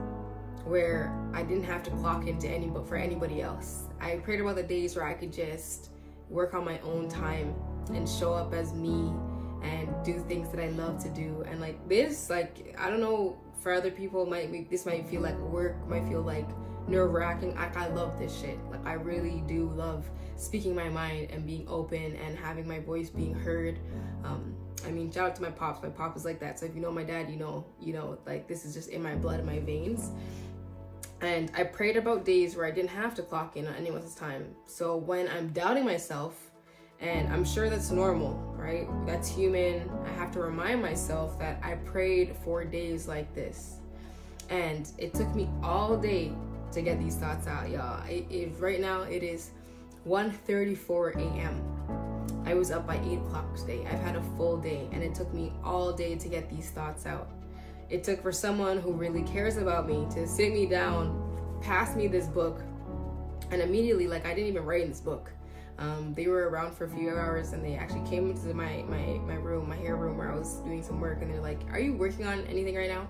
where 0.66 1.14
I 1.34 1.44
didn't 1.44 1.64
have 1.64 1.84
to 1.84 1.92
clock 1.92 2.28
into 2.28 2.48
any 2.48 2.68
but 2.68 2.88
for 2.88 2.96
anybody 2.96 3.42
else. 3.42 3.84
I 4.00 4.18
prayed 4.18 4.42
about 4.42 4.56
the 4.56 4.64
days 4.64 4.96
where 4.96 5.06
I 5.06 5.14
could 5.14 5.32
just 5.32 5.90
work 6.30 6.54
on 6.54 6.66
my 6.66 6.80
own 6.80 7.08
time 7.08 7.56
and 7.94 8.10
show 8.10 8.34
up 8.34 8.54
as 8.54 8.74
me 8.74 9.14
and 9.62 9.90
do 10.04 10.20
things 10.28 10.50
that 10.50 10.64
I 10.64 10.70
love 10.70 11.02
to 11.04 11.10
do. 11.10 11.44
And 11.48 11.60
like 11.62 11.88
this, 11.88 12.30
like 12.30 12.76
I 12.78 12.90
don't 12.90 13.00
know, 13.00 13.38
for 13.62 13.74
other 13.74 13.92
people 13.92 14.26
might 14.26 14.52
be, 14.52 14.68
this 14.70 14.86
might 14.86 15.08
feel 15.08 15.22
like 15.22 15.38
work, 15.40 15.88
might 15.88 16.08
feel 16.08 16.22
like 16.22 16.48
nerve 16.88 17.12
wracking. 17.12 17.56
Like 17.56 17.78
I 17.78 17.88
love 17.88 18.18
this 18.20 18.40
shit. 18.40 18.60
Like 18.70 18.86
I 18.86 18.94
really 18.94 19.44
do 19.48 19.70
love 19.70 20.10
speaking 20.36 20.76
my 20.76 20.90
mind 20.90 21.32
and 21.32 21.46
being 21.46 21.68
open 21.68 22.16
and 22.16 22.38
having 22.38 22.68
my 22.68 22.80
voice 22.80 23.10
being 23.10 23.34
heard. 23.34 23.80
Um, 24.24 24.56
I 24.86 24.92
mean, 24.92 25.12
shout 25.12 25.30
out 25.30 25.36
to 25.38 25.42
my 25.42 25.50
pops. 25.50 25.82
My 25.82 25.90
pop 25.90 26.16
is 26.16 26.26
like 26.26 26.40
that. 26.40 26.60
So 26.60 26.66
if 26.66 26.76
you 26.76 26.82
know 26.82 26.92
my 26.92 27.04
dad, 27.04 27.30
you 27.30 27.38
know, 27.38 27.66
you 27.82 27.94
know, 27.94 28.18
like 28.26 28.48
this 28.48 28.66
is 28.66 28.74
just 28.74 28.90
in 28.90 29.02
my 29.02 29.16
blood, 29.16 29.40
in 29.40 29.46
my 29.46 29.60
veins. 29.60 30.12
And 31.26 31.52
I 31.56 31.64
prayed 31.64 31.98
about 31.98 32.24
days 32.24 32.56
where 32.56 32.68
I 32.68 32.72
didn't 32.72 32.92
have 32.92 33.16
to 33.16 33.24
clock 33.24 33.58
in 33.58 33.68
on 33.68 33.74
anyone's 33.74 34.14
time. 34.14 34.56
So 34.68 34.96
when 34.96 35.28
I'm 35.28 35.50
doubting 35.50 35.84
myself, 35.84 36.52
and 37.00 37.28
I'm 37.34 37.44
sure 37.44 37.68
that's 37.70 37.90
normal, 37.90 38.34
right? 38.56 38.88
That's 39.06 39.28
human. 39.28 39.90
I 40.06 40.10
have 40.20 40.32
to 40.34 40.40
remind 40.40 40.82
myself 40.82 41.38
that 41.40 41.60
I 41.64 41.76
prayed 41.76 42.36
for 42.44 42.64
days 42.64 43.08
like 43.08 43.34
this. 43.34 43.80
And 44.50 44.90
it 44.98 45.14
took 45.16 45.34
me 45.34 45.50
all 45.64 45.98
day 45.98 46.32
to 46.72 46.82
get 46.82 47.00
these 47.00 47.16
thoughts 47.16 47.48
out, 47.48 47.70
y'all. 47.70 48.02
Right 48.60 48.80
now 48.80 49.02
it 49.02 49.24
is 49.24 49.50
1.34 50.08 51.16
a.m. 51.16 52.44
I 52.46 52.54
was 52.54 52.70
up 52.70 52.86
by 52.86 52.98
8 52.98 53.18
o'clock 53.18 53.56
today. 53.56 53.86
I've 53.92 54.00
had 54.02 54.16
a 54.16 54.22
full 54.38 54.58
day 54.58 54.88
and 54.92 55.02
it 55.02 55.16
took 55.16 55.34
me 55.34 55.52
all 55.64 55.92
day 55.92 56.16
to 56.16 56.30
get 56.30 56.50
these 56.50 56.70
thoughts 56.70 57.08
out. 57.08 57.30
It 57.90 58.04
took 58.04 58.22
for 58.22 58.32
someone 58.32 58.80
who 58.80 58.92
really 58.92 59.24
cares 59.24 59.58
about 59.58 59.88
me 59.88 60.08
to 60.12 60.28
sit 60.28 60.54
me 60.54 60.66
down, 60.66 61.60
pass 61.62 61.96
me 61.96 62.08
this 62.08 62.28
book, 62.28 62.62
and 63.52 63.62
immediately, 63.62 64.08
like, 64.08 64.26
I 64.26 64.34
didn't 64.34 64.48
even 64.48 64.66
write 64.66 64.82
in 64.82 64.90
this 64.90 65.02
book. 65.02 65.32
Um, 65.78 66.14
they 66.14 66.28
were 66.28 66.50
around 66.50 66.76
for 66.76 66.86
a 66.86 66.90
few 66.90 67.10
hours 67.10 67.52
and 67.52 67.64
they 67.64 67.76
actually 67.76 68.08
came 68.10 68.30
into 68.30 68.54
my, 68.54 68.84
my, 68.88 69.20
my 69.26 69.36
room, 69.36 69.68
my 69.68 69.76
hair 69.76 69.98
room 69.98 70.18
where 70.18 70.32
I 70.32 70.36
was 70.36 70.56
doing 70.60 70.82
some 70.82 71.02
work 71.02 71.22
and 71.22 71.30
they're 71.30 71.42
like, 71.42 71.60
are 71.72 71.80
you 71.80 71.94
working 71.98 72.26
on 72.26 72.46
anything 72.48 72.76
right 72.76 72.90
now? 72.90 73.08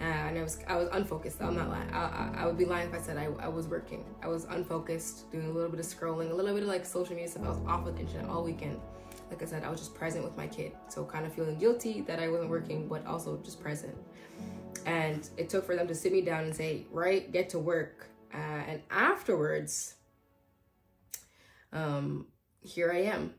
Uh, 0.00 0.04
and 0.04 0.38
I 0.38 0.42
was 0.42 0.58
I 0.66 0.76
was 0.76 0.88
unfocused. 0.90 1.40
I'm 1.40 1.54
not 1.54 1.68
lying. 1.68 1.88
I, 1.92 1.98
I, 1.98 2.34
I, 2.38 2.46
would 2.46 2.58
be 2.58 2.64
lying 2.64 2.88
if 2.88 2.94
I 2.94 2.98
said 2.98 3.18
I, 3.18 3.26
I 3.40 3.46
was 3.46 3.68
working. 3.68 4.04
I 4.20 4.26
was 4.26 4.46
unfocused, 4.46 5.30
doing 5.30 5.46
a 5.46 5.52
little 5.52 5.70
bit 5.70 5.78
of 5.78 5.86
scrolling, 5.86 6.32
a 6.32 6.34
little 6.34 6.52
bit 6.52 6.64
of 6.64 6.68
like 6.68 6.84
social 6.84 7.14
media 7.14 7.30
stuff. 7.30 7.44
I 7.44 7.48
was 7.50 7.58
off 7.68 7.86
of 7.86 7.94
the 7.94 8.00
internet 8.00 8.28
all 8.28 8.42
weekend. 8.42 8.80
Like 9.32 9.42
I 9.42 9.46
said, 9.46 9.64
I 9.64 9.70
was 9.70 9.80
just 9.80 9.94
present 9.94 10.24
with 10.24 10.36
my 10.36 10.46
kid. 10.46 10.72
So 10.88 11.06
kind 11.06 11.24
of 11.24 11.32
feeling 11.32 11.58
guilty 11.58 12.02
that 12.02 12.18
I 12.18 12.28
wasn't 12.28 12.50
working, 12.50 12.86
but 12.86 13.06
also 13.06 13.40
just 13.42 13.62
present. 13.62 13.96
And 14.84 15.26
it 15.38 15.48
took 15.48 15.64
for 15.64 15.74
them 15.74 15.88
to 15.88 15.94
sit 15.94 16.12
me 16.12 16.20
down 16.20 16.44
and 16.44 16.54
say, 16.54 16.86
right, 16.90 17.32
get 17.32 17.48
to 17.50 17.58
work. 17.58 18.10
Uh, 18.34 18.36
and 18.36 18.82
afterwards, 18.90 19.94
um, 21.72 22.26
here 22.60 22.92
I 22.92 23.04
am. 23.04 23.32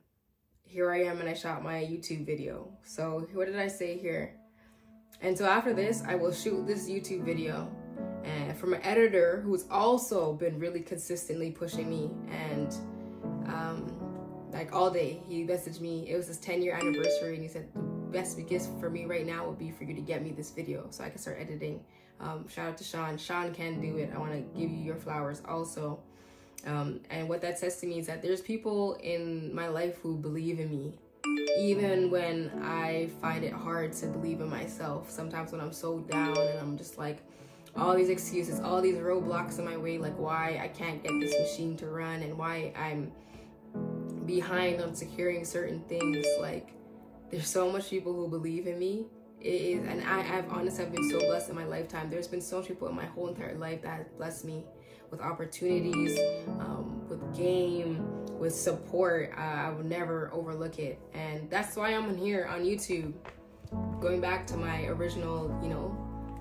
Here 0.64 0.92
I 0.92 1.04
am, 1.04 1.20
and 1.20 1.30
I 1.30 1.36
shot 1.36 1.64
my 1.64 1.76
YouTube 1.76 2.26
video. 2.26 2.72
So 2.84 3.28
what 3.34 3.46
did 3.46 3.60
I 3.60 3.68
say 3.68 4.00
here? 4.00 4.36
And 5.22 5.38
so 5.38 5.46
after 5.46 5.76
this, 5.76 6.02
I 6.08 6.16
will 6.16 6.34
shoot 6.34 6.66
this 6.66 6.90
YouTube 6.90 7.24
video 7.24 7.72
and 8.24 8.58
from 8.58 8.74
an 8.74 8.82
editor 8.84 9.42
who's 9.46 9.66
also 9.70 10.34
been 10.34 10.58
really 10.58 10.80
consistently 10.80 11.52
pushing 11.52 11.88
me 11.90 12.10
and 12.32 12.74
um, 13.48 14.03
like 14.54 14.74
all 14.74 14.90
day. 14.90 15.22
He 15.28 15.44
messaged 15.44 15.82
me 15.82 16.10
it 16.10 16.16
was 16.16 16.28
his 16.28 16.38
10 16.38 16.62
year 16.62 16.76
anniversary 16.76 17.34
and 17.34 17.44
he 17.44 17.48
said 17.48 17.68
the 17.74 17.82
best 17.82 18.38
gift 18.48 18.70
for 18.80 18.90
me 18.90 19.06
right 19.06 19.26
now 19.26 19.48
would 19.48 19.60
be 19.60 19.72
for 19.72 19.84
you 19.84 19.94
to 19.96 20.02
get 20.02 20.22
me 20.24 20.32
this 20.32 20.52
video 20.52 20.86
so 20.90 21.04
i 21.04 21.10
can 21.10 21.18
start 21.18 21.38
editing. 21.40 21.84
Um, 22.20 22.48
shout 22.48 22.70
out 22.70 22.78
to 22.78 22.84
sean. 22.84 23.18
Sean 23.18 23.54
can 23.54 23.82
do 23.82 23.98
it. 23.98 24.12
I 24.16 24.18
want 24.18 24.34
to 24.34 24.60
give 24.60 24.70
you 24.70 24.78
your 24.78 24.96
flowers 24.96 25.42
also. 25.48 26.00
Um, 26.66 27.02
and 27.10 27.28
what 27.28 27.42
that 27.42 27.60
says 27.60 27.78
to 27.82 27.88
me 27.88 28.00
is 28.00 28.08
that 28.08 28.22
there's 28.22 28.40
people 28.40 28.94
in 29.02 29.54
my 29.54 29.68
life 29.68 29.98
who 29.98 30.16
believe 30.16 30.60
in 30.60 30.70
me 30.70 30.94
even 31.58 32.10
when 32.10 32.52
I 32.64 33.10
find 33.22 33.44
it 33.44 33.54
hard 33.54 33.94
to 33.94 34.08
believe 34.08 34.42
in 34.42 34.50
myself. 34.50 35.10
Sometimes 35.10 35.52
when 35.52 35.62
I'm 35.62 35.72
so 35.72 36.00
down 36.00 36.38
and 36.38 36.60
I'm 36.60 36.78
just 36.78 36.98
like, 36.98 37.20
all 37.76 37.96
these 37.96 38.10
excuses, 38.10 38.60
all 38.60 38.82
these 38.82 38.98
roadblocks 38.98 39.60
in 39.60 39.66
my 39.66 39.78
way, 39.78 39.98
like 39.98 40.18
why 40.18 40.60
I 40.62 40.68
can't 40.68 41.02
get 41.02 41.12
this 41.20 41.34
machine 41.40 41.76
to 41.78 41.88
run 41.88 42.22
and 42.22 42.38
why 42.38 42.72
I'm 42.76 43.12
behind 44.26 44.82
on 44.82 44.96
securing 44.96 45.46
certain 45.46 45.82
things. 45.82 46.26
Like, 46.40 46.74
there's 47.30 47.48
so 47.48 47.72
much 47.72 47.90
people 47.90 48.14
who 48.14 48.28
believe 48.28 48.68
in 48.68 48.80
me. 48.80 49.06
It 49.40 49.48
is, 49.48 49.88
and 49.88 50.04
I, 50.04 50.38
I've 50.38 50.50
honestly, 50.50 50.86
I've 50.86 50.92
been 50.94 51.10
so 51.10 51.20
blessed 51.20 51.50
in 51.50 51.56
my 51.56 51.66
lifetime. 51.66 52.10
There's 52.10 52.28
been 52.28 52.42
so 52.42 52.58
much 52.60 52.68
people 52.68 52.88
in 52.88 52.96
my 52.96 53.06
whole 53.06 53.28
entire 53.28 53.56
life 53.56 53.82
that 53.82 53.98
have 53.98 54.18
blessed 54.18 54.46
me 54.46 54.64
with 55.12 55.22
opportunities, 55.22 56.18
um, 56.60 57.08
with 57.10 57.36
game, 57.38 58.04
with 58.40 58.56
support. 58.56 59.32
Uh, 59.38 59.42
I 59.42 59.70
would 59.70 59.86
never 59.86 60.32
overlook 60.34 60.80
it. 60.80 61.00
And 61.14 61.50
that's 61.50 61.76
why 61.76 61.90
I'm 61.90 62.18
here 62.18 62.46
on 62.46 62.62
YouTube. 62.62 63.14
Going 64.00 64.22
back 64.22 64.48
to 64.48 64.58
my 64.58 64.86
original, 64.86 65.60
you 65.62 65.70
know, 65.70 65.96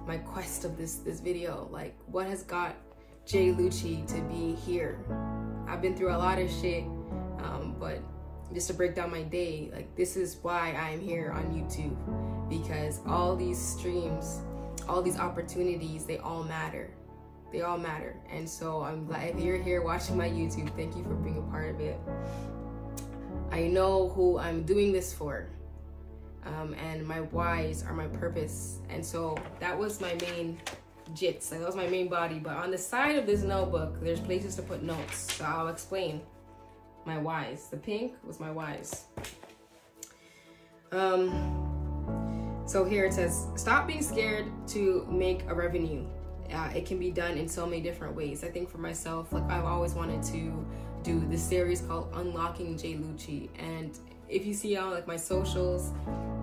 my 0.07 0.19
quest 0.19 0.65
of 0.65 0.77
this 0.77 0.97
this 0.97 1.21
video. 1.21 1.69
Like 1.71 1.95
what 2.07 2.27
has 2.27 2.43
got 2.43 2.77
Jay 3.27 3.53
Lucci 3.53 4.07
to 4.09 4.21
be 4.23 4.55
here? 4.55 4.99
I've 5.69 5.81
been 5.81 5.97
through 5.97 6.15
a 6.15 6.19
lot 6.19 6.39
of 6.39 6.51
shit, 6.51 6.85
but 7.83 7.99
just 8.55 8.69
to 8.69 8.75
break 8.75 8.95
down 8.95 9.11
my 9.11 9.23
day, 9.23 9.71
like 9.75 9.95
this 9.97 10.17
is 10.17 10.37
why 10.43 10.73
I'm 10.73 11.01
here 11.01 11.33
on 11.33 11.45
YouTube 11.53 11.97
because 12.49 13.01
all 13.07 13.35
these 13.35 13.59
streams, 13.59 14.41
all 14.89 15.03
these 15.03 15.19
opportunities, 15.19 16.05
they 16.05 16.19
all 16.19 16.45
matter 16.45 16.91
they 17.53 17.61
all 17.61 17.79
matter. 17.79 18.17
And 18.31 18.49
so 18.49 18.83
I'm 18.83 19.05
glad 19.05 19.39
you're 19.39 19.63
here 19.63 19.83
watching 19.83 20.17
my 20.17 20.29
YouTube, 20.29 20.75
thank 20.75 20.97
you 20.97 21.05
for 21.05 21.15
being 21.15 21.39
a 21.39 21.51
part 21.51 21.75
of 21.75 21.81
it. 21.81 22.01
I 23.51 23.69
know 23.69 24.09
who 24.09 24.39
I'm 24.39 24.63
doing 24.63 24.93
this 24.93 25.13
for. 25.13 25.49
Um, 26.45 26.75
and 26.75 27.07
my 27.07 27.21
whys 27.21 27.85
are 27.85 27.93
my 27.93 28.07
purpose. 28.07 28.79
And 28.89 29.05
so 29.05 29.37
that 29.61 29.79
was 29.79 30.01
my 30.01 30.15
main 30.15 30.59
jits. 31.15 31.51
Like 31.51 31.61
that 31.61 31.67
was 31.67 31.77
my 31.77 31.87
main 31.87 32.09
body. 32.09 32.39
But 32.39 32.57
on 32.57 32.71
the 32.71 32.79
side 32.79 33.17
of 33.17 33.27
this 33.27 33.43
notebook, 33.43 34.03
there's 34.03 34.21
places 34.21 34.57
to 34.57 34.63
put 34.63 34.83
notes. 34.83 35.35
So 35.35 35.45
I'll 35.45 35.69
explain 35.69 36.23
my 37.07 37.19
whys. 37.19 37.69
The 37.69 37.77
pink 37.77 38.15
was 38.25 38.41
my 38.41 38.51
whys. 38.51 39.05
Um, 40.93 42.63
so 42.67 42.85
here 42.85 43.07
it 43.07 43.15
says, 43.15 43.47
stop 43.57 43.87
being 43.87 44.03
scared 44.03 44.47
to 44.69 45.07
make 45.11 45.43
a 45.49 45.55
revenue 45.55 46.07
uh, 46.53 46.71
it 46.75 46.87
can 46.87 46.99
be 46.99 47.11
done 47.11 47.37
in 47.37 47.49
so 47.49 47.67
many 47.67 47.81
different 47.81 48.15
ways. 48.15 48.45
I 48.45 48.49
think 48.49 48.71
for 48.71 48.79
myself, 48.79 49.33
like 49.33 49.49
I've 49.51 49.65
always 49.65 49.95
wanted 49.95 50.23
to 50.25 50.67
do 51.03 51.21
this 51.29 51.43
series 51.43 51.81
called 51.81 52.11
Unlocking 52.15 52.77
Jay 52.77 52.95
Lucci. 52.95 53.49
And 53.59 53.99
if 54.29 54.47
you 54.47 54.55
see 54.55 54.77
on 54.77 54.91
like 54.91 55.07
my 55.07 55.17
socials, 55.17 55.93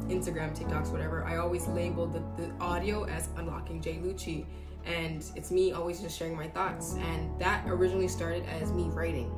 Instagram, 0.07 0.57
TikToks, 0.57 0.91
whatever, 0.91 1.23
I 1.23 1.37
always 1.37 1.67
label 1.67 2.07
the, 2.07 2.23
the 2.37 2.51
audio 2.59 3.03
as 3.05 3.29
Unlocking 3.37 3.81
Jay 3.81 3.99
Lucci. 4.03 4.45
And 4.85 5.23
it's 5.35 5.51
me 5.51 5.71
always 5.71 6.01
just 6.01 6.17
sharing 6.17 6.35
my 6.35 6.47
thoughts. 6.47 6.95
And 6.99 7.39
that 7.39 7.63
originally 7.67 8.07
started 8.07 8.43
as 8.45 8.71
me 8.71 8.89
writing. 8.89 9.31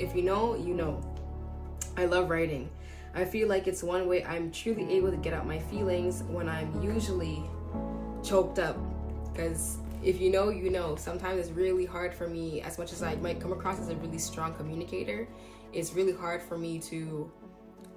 If 0.00 0.16
you 0.16 0.22
know, 0.22 0.56
you 0.56 0.74
know. 0.74 1.00
I 1.96 2.06
love 2.06 2.30
writing. 2.30 2.70
I 3.14 3.24
feel 3.24 3.48
like 3.48 3.66
it's 3.66 3.82
one 3.82 4.08
way 4.08 4.24
I'm 4.24 4.50
truly 4.52 4.90
able 4.92 5.10
to 5.10 5.16
get 5.16 5.34
out 5.34 5.46
my 5.46 5.58
feelings 5.58 6.22
when 6.22 6.48
I'm 6.48 6.82
usually 6.82 7.42
choked 8.22 8.58
up 8.58 8.78
because 9.32 9.78
if 10.02 10.20
you 10.20 10.30
know, 10.30 10.48
you 10.50 10.70
know. 10.70 10.96
Sometimes 10.96 11.40
it's 11.40 11.50
really 11.50 11.84
hard 11.84 12.14
for 12.14 12.26
me, 12.28 12.62
as 12.62 12.78
much 12.78 12.92
as 12.92 13.02
I 13.02 13.16
might 13.16 13.40
come 13.40 13.52
across 13.52 13.78
as 13.80 13.88
a 13.88 13.96
really 13.96 14.18
strong 14.18 14.54
communicator, 14.54 15.28
it's 15.72 15.92
really 15.92 16.12
hard 16.12 16.42
for 16.42 16.56
me 16.56 16.78
to, 16.80 17.30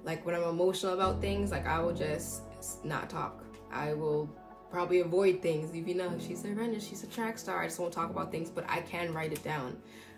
like, 0.04 0.24
when 0.26 0.34
I'm 0.34 0.44
emotional 0.44 0.94
about 0.94 1.20
things, 1.20 1.50
like, 1.50 1.66
I 1.66 1.80
will 1.80 1.94
just 1.94 2.42
not 2.84 3.08
talk. 3.08 3.44
I 3.72 3.94
will 3.94 4.28
probably 4.70 5.00
avoid 5.00 5.40
things. 5.40 5.74
If 5.74 5.88
you 5.88 5.94
know, 5.94 6.12
she's 6.18 6.44
a 6.44 6.48
runner, 6.48 6.80
she's 6.80 7.02
a 7.04 7.06
track 7.06 7.38
star, 7.38 7.62
I 7.62 7.66
just 7.66 7.78
won't 7.78 7.92
talk 7.92 8.10
about 8.10 8.30
things, 8.30 8.50
but 8.50 8.64
I 8.68 8.80
can 8.80 9.14
write 9.14 9.32
it 9.32 9.42
down. 9.42 9.76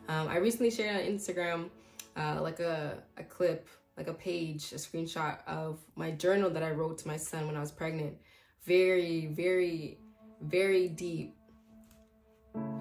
Um, 0.09 0.29
I 0.29 0.37
recently 0.37 0.71
shared 0.71 0.97
on 0.97 1.03
Instagram, 1.03 1.71
uh, 2.17 2.41
like 2.43 2.61
a, 2.61 2.99
a 3.17 3.25
clip, 3.25 3.69
like 3.97 4.09
a 4.09 4.15
page, 4.15 4.73
a 4.73 4.77
screenshot 4.77 5.39
of 5.47 5.79
my 5.95 6.11
journal 6.11 6.51
that 6.51 6.63
I 6.63 6.71
wrote 6.71 6.99
to 6.99 7.09
my 7.09 7.17
son 7.17 7.47
when 7.47 7.57
I 7.57 7.61
was 7.61 7.73
pregnant. 7.73 8.17
Very, 8.65 9.27
very, 9.27 9.99
very 10.41 10.89
deep 10.89 11.37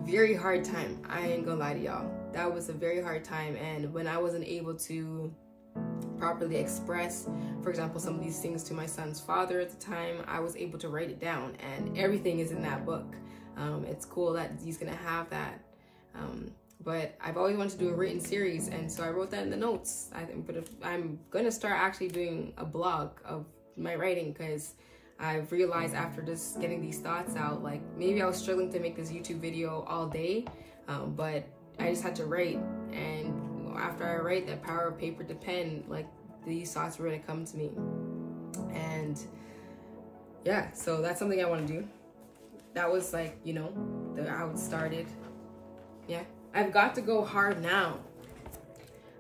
very 0.06 0.36
hard 0.36 0.64
time. 0.64 1.02
I 1.10 1.26
ain't 1.26 1.46
gonna 1.46 1.60
lie 1.60 1.74
to 1.74 1.80
y'all. 1.80 2.12
That 2.32 2.54
was 2.54 2.70
a 2.70 2.74
very 2.74 3.02
hard 3.02 3.24
time. 3.24 3.56
And 3.56 3.92
when 3.92 4.08
I 4.08 4.18
wasn't 4.18 4.46
able 4.46 4.76
to 4.76 5.34
properly 6.18 6.58
express, 6.58 7.28
for 7.64 7.72
example, 7.72 8.00
some 8.00 8.16
of 8.16 8.24
these 8.24 8.40
things 8.40 8.64
to 8.66 8.74
my 8.74 8.86
son's 8.86 9.20
father 9.20 9.60
at 9.60 9.72
the 9.72 9.84
time, 9.84 10.24
I 10.28 10.40
was 10.40 10.56
able 10.56 10.78
to 10.80 10.90
write 10.90 11.10
it 11.10 11.20
down. 11.20 11.56
And 11.60 11.98
everything 11.98 12.40
is 12.40 12.52
in 12.52 12.62
that 12.62 12.86
book. 12.86 13.16
Um, 13.58 13.84
it's 13.86 14.06
cool 14.06 14.34
that 14.34 14.52
he's 14.64 14.78
gonna 14.78 14.96
have 14.96 15.30
that. 15.32 15.60
Um, 16.14 16.52
but 16.84 17.16
I've 17.22 17.38
always 17.38 17.58
wanted 17.58 17.72
to 17.72 17.78
do 17.78 17.90
a 17.90 17.94
written 17.94 18.20
series, 18.20 18.68
and 18.68 18.92
so 18.92 19.04
I 19.04 19.10
wrote 19.10 19.32
that 19.32 19.44
in 19.44 19.50
the 19.50 19.58
notes. 19.58 20.10
I, 20.14 20.24
think, 20.24 20.46
but 20.46 20.56
if, 20.56 20.70
I'm 20.84 21.20
gonna 21.32 21.52
start 21.52 21.76
actually 21.76 22.10
doing 22.10 22.54
a 22.58 22.66
blog 22.66 23.12
of 23.26 23.46
my 23.78 23.96
writing 23.96 24.32
because 24.32 24.74
I've 25.20 25.52
realized 25.52 25.96
after 25.96 26.22
just 26.22 26.60
getting 26.60 26.82
these 26.82 27.00
thoughts 27.00 27.36
out, 27.36 27.64
like 27.64 27.82
maybe 27.98 28.22
I 28.22 28.26
was 28.26 28.38
struggling 28.38 28.72
to 28.74 28.80
make 28.80 28.96
this 28.96 29.10
YouTube 29.10 29.40
video 29.40 29.86
all 29.88 30.08
day, 30.08 30.46
um, 30.88 31.14
but 31.16 31.48
I 31.80 31.90
just 31.90 32.04
had 32.04 32.16
to 32.18 32.26
write. 32.26 32.60
And 32.92 33.76
after 33.78 34.06
I 34.06 34.18
write, 34.18 34.48
that 34.48 34.62
power 34.62 34.88
of 34.88 34.98
paper 34.98 35.24
to 35.24 35.36
pen, 35.36 35.84
like 35.88 36.08
these 36.46 36.74
thoughts 36.74 37.00
were 37.00 37.06
gonna 37.06 37.20
come 37.20 37.46
to 37.46 37.58
me. 37.58 37.72
And 38.74 39.20
yeah, 40.44 40.72
so 40.74 41.02
that's 41.02 41.20
something 41.20 41.42
I 41.42 41.46
want 41.46 41.68
to 41.68 41.74
do. 41.74 41.88
That 42.74 42.92
was 42.92 43.14
like, 43.14 43.40
you 43.44 43.54
know, 43.54 43.74
the, 44.16 44.30
how 44.30 44.50
it 44.50 44.60
started. 44.60 45.08
yeah, 46.08 46.24
I've 46.56 46.72
got 46.72 46.96
to 46.96 47.02
go 47.02 47.22
hard 47.22 47.62
now. 47.62 48.00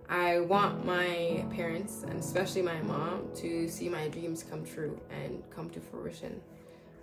I 0.07 0.39
want 0.39 0.85
my 0.85 1.45
parents, 1.51 2.03
and 2.03 2.17
especially 2.17 2.61
my 2.61 2.81
mom, 2.83 3.27
to 3.35 3.67
see 3.67 3.89
my 3.89 4.07
dreams 4.07 4.41
come 4.41 4.65
true 4.65 4.97
and 5.09 5.43
come 5.49 5.69
to 5.71 5.81
fruition. 5.81 6.39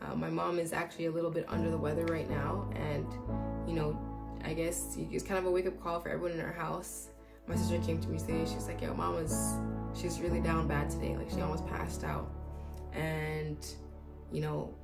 Uh, 0.00 0.14
my 0.14 0.30
mom 0.30 0.58
is 0.58 0.72
actually 0.72 1.04
a 1.04 1.10
little 1.10 1.30
bit 1.30 1.44
under 1.48 1.70
the 1.70 1.76
weather 1.76 2.06
right 2.06 2.30
now, 2.30 2.66
and 2.74 3.06
you 3.68 3.74
know, 3.74 3.98
I 4.42 4.54
guess 4.54 4.96
it's 4.98 5.22
kind 5.22 5.38
of 5.38 5.44
a 5.44 5.50
wake 5.50 5.66
up 5.66 5.78
call 5.82 6.00
for 6.00 6.08
everyone 6.08 6.32
in 6.32 6.40
our 6.40 6.52
house. 6.52 7.08
My 7.46 7.54
sister 7.54 7.78
came 7.80 8.00
to 8.00 8.08
me 8.08 8.18
today. 8.18 8.46
She's 8.46 8.66
like, 8.66 8.80
"Yo, 8.80 8.94
mama's 8.94 9.56
she's 9.94 10.18
really 10.18 10.40
down 10.40 10.66
bad 10.66 10.88
today. 10.88 11.14
Like 11.14 11.28
she 11.28 11.42
almost 11.42 11.66
passed 11.66 12.04
out." 12.04 12.32
And 12.94 13.58
you 14.32 14.40
know, 14.40 14.74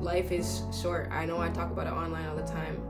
life 0.00 0.32
is 0.32 0.62
short. 0.82 1.10
I 1.12 1.26
know 1.26 1.40
I 1.40 1.48
talk 1.50 1.70
about 1.70 1.86
it 1.86 1.92
online 1.92 2.26
all 2.26 2.36
the 2.36 2.42
time, 2.42 2.82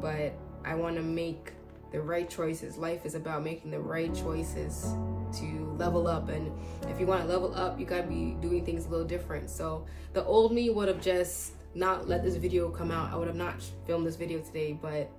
but 0.00 0.32
I 0.66 0.74
want 0.74 0.96
to 0.96 1.02
make 1.02 1.52
the 1.92 2.00
right 2.00 2.28
choices. 2.28 2.76
Life 2.76 3.06
is 3.06 3.14
about 3.14 3.44
making 3.44 3.70
the 3.70 3.78
right 3.78 4.12
choices 4.14 4.94
to 5.38 5.76
level 5.78 6.08
up. 6.08 6.28
And 6.28 6.52
if 6.88 6.98
you 6.98 7.06
want 7.06 7.22
to 7.22 7.28
level 7.28 7.54
up, 7.54 7.78
you 7.78 7.86
got 7.86 8.02
to 8.02 8.08
be 8.08 8.36
doing 8.40 8.64
things 8.64 8.86
a 8.86 8.88
little 8.88 9.06
different. 9.06 9.48
So 9.48 9.86
the 10.12 10.24
old 10.24 10.52
me 10.52 10.68
would 10.70 10.88
have 10.88 11.00
just 11.00 11.52
not 11.74 12.08
let 12.08 12.24
this 12.24 12.36
video 12.36 12.68
come 12.68 12.90
out. 12.90 13.12
I 13.12 13.16
would 13.16 13.28
have 13.28 13.36
not 13.36 13.62
filmed 13.86 14.06
this 14.06 14.16
video 14.16 14.40
today, 14.40 14.72
but 14.72 15.10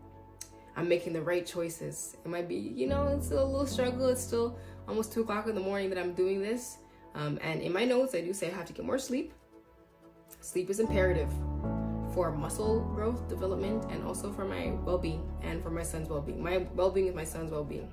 I'm 0.76 0.90
making 0.90 1.14
the 1.14 1.22
right 1.22 1.46
choices. 1.46 2.18
It 2.26 2.28
might 2.28 2.50
be, 2.50 2.56
you 2.56 2.88
know, 2.88 3.08
it's 3.08 3.28
still 3.28 3.44
a 3.44 3.48
little 3.48 3.66
struggle. 3.66 4.08
It's 4.10 4.22
still 4.22 4.60
almost 4.88 5.14
two 5.14 5.22
o'clock 5.22 5.48
in 5.48 5.56
the 5.56 5.62
morning 5.62 5.90
that 5.90 5.98
I'm 5.98 6.14
doing 6.14 6.42
this. 6.42 6.78
Um, 7.16 7.40
and 7.42 7.62
in 7.62 7.72
my 7.72 7.86
notes, 7.86 8.14
I 8.14 8.22
do 8.22 8.34
say 8.34 8.52
I 8.52 8.56
have 8.56 8.66
to 8.66 8.74
get 8.74 8.86
more 8.86 9.00
sleep. 9.00 9.34
Sleep 10.42 10.70
is 10.70 10.80
imperative 10.80 11.30
for 12.18 12.32
muscle 12.32 12.80
growth, 12.96 13.30
development, 13.30 13.86
and 13.92 14.04
also 14.04 14.34
for 14.34 14.44
my 14.44 14.72
well-being 14.84 15.22
and 15.44 15.62
for 15.62 15.70
my 15.70 15.84
son's 15.84 16.10
well-being. 16.10 16.42
My 16.42 16.66
well-being 16.74 17.06
is 17.06 17.14
my 17.14 17.24
son's 17.24 17.52
well-being. 17.52 17.88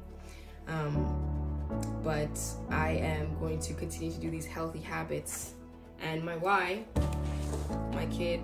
Um, 0.66 0.94
but 2.02 2.40
I 2.70 2.92
am 2.92 3.38
going 3.38 3.58
to 3.60 3.74
continue 3.74 4.10
to 4.10 4.18
do 4.18 4.30
these 4.30 4.46
healthy 4.46 4.80
habits. 4.80 5.52
And 6.00 6.24
my 6.24 6.36
why, 6.36 6.86
my 7.92 8.06
kid, 8.06 8.40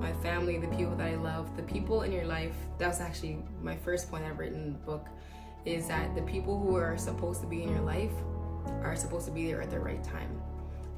my 0.00 0.12
family, 0.24 0.58
the 0.58 0.66
people 0.66 0.96
that 0.96 1.06
I 1.06 1.14
love, 1.14 1.56
the 1.56 1.62
people 1.62 2.02
in 2.02 2.10
your 2.10 2.26
life. 2.26 2.56
That 2.78 2.88
was 2.88 2.98
actually 2.98 3.44
my 3.62 3.76
first 3.76 4.10
point 4.10 4.24
I've 4.24 4.40
written 4.40 4.60
in 4.60 4.72
the 4.72 4.78
book. 4.80 5.06
Is 5.64 5.86
that 5.86 6.16
the 6.16 6.22
people 6.22 6.58
who 6.58 6.74
are 6.74 6.98
supposed 6.98 7.40
to 7.42 7.46
be 7.46 7.62
in 7.62 7.68
your 7.68 7.82
life 7.82 8.10
are 8.82 8.96
supposed 8.96 9.26
to 9.26 9.32
be 9.32 9.46
there 9.46 9.62
at 9.62 9.70
the 9.70 9.78
right 9.78 10.02
time. 10.02 10.42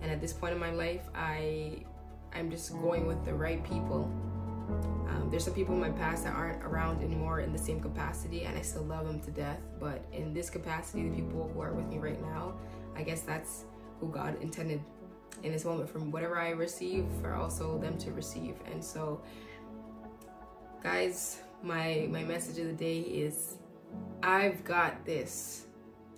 And 0.01 0.11
at 0.11 0.23
this 0.23 0.33
point 0.33 0.55
in 0.55 0.59
my 0.59 0.71
life, 0.71 1.03
I 1.15 1.85
I'm 2.35 2.51
just 2.51 2.73
going 2.73 3.07
with 3.07 3.25
the 3.25 3.35
right 3.35 3.63
people. 3.65 4.11
Um, 5.09 5.29
there's 5.31 5.45
some 5.45 5.55
people 5.55 5.75
in 5.75 5.81
my 5.81 5.91
past 5.91 6.25
that 6.25 6.35
aren't 6.35 6.63
around 6.65 7.03
anymore 7.03 7.41
in 7.41 7.53
the 7.53 7.59
same 7.59 7.81
capacity, 7.81 8.45
and 8.45 8.57
I 8.57 8.63
still 8.63 8.83
love 8.85 9.07
them 9.07 9.21
to 9.21 9.31
death. 9.31 9.61
But 9.79 10.05
in 10.13 10.35
this 10.35 10.51
capacity, 10.51 11.09
the 11.09 11.15
people 11.15 11.51
who 11.53 11.61
are 11.61 11.73
with 11.73 11.87
me 11.87 11.99
right 11.99 12.21
now, 12.21 12.55
I 12.97 13.03
guess 13.03 13.21
that's 13.21 13.65
who 14.01 14.09
God 14.09 14.41
intended 14.41 14.81
in 15.43 15.53
this 15.53 15.65
moment 15.65 15.89
from 15.89 16.11
whatever 16.11 16.39
I 16.39 16.51
receive 16.51 17.07
for 17.21 17.35
also 17.35 17.79
them 17.79 17.99
to 17.99 18.13
receive. 18.13 18.55
And 18.71 18.83
so, 18.83 19.23
guys, 20.83 21.41
my 21.63 22.09
my 22.11 22.23
message 22.25 22.59
of 22.59 22.67
the 22.67 22.73
day 22.73 23.01
is, 23.01 23.57
I've 24.23 24.65
got 24.65 25.05
this. 25.05 25.67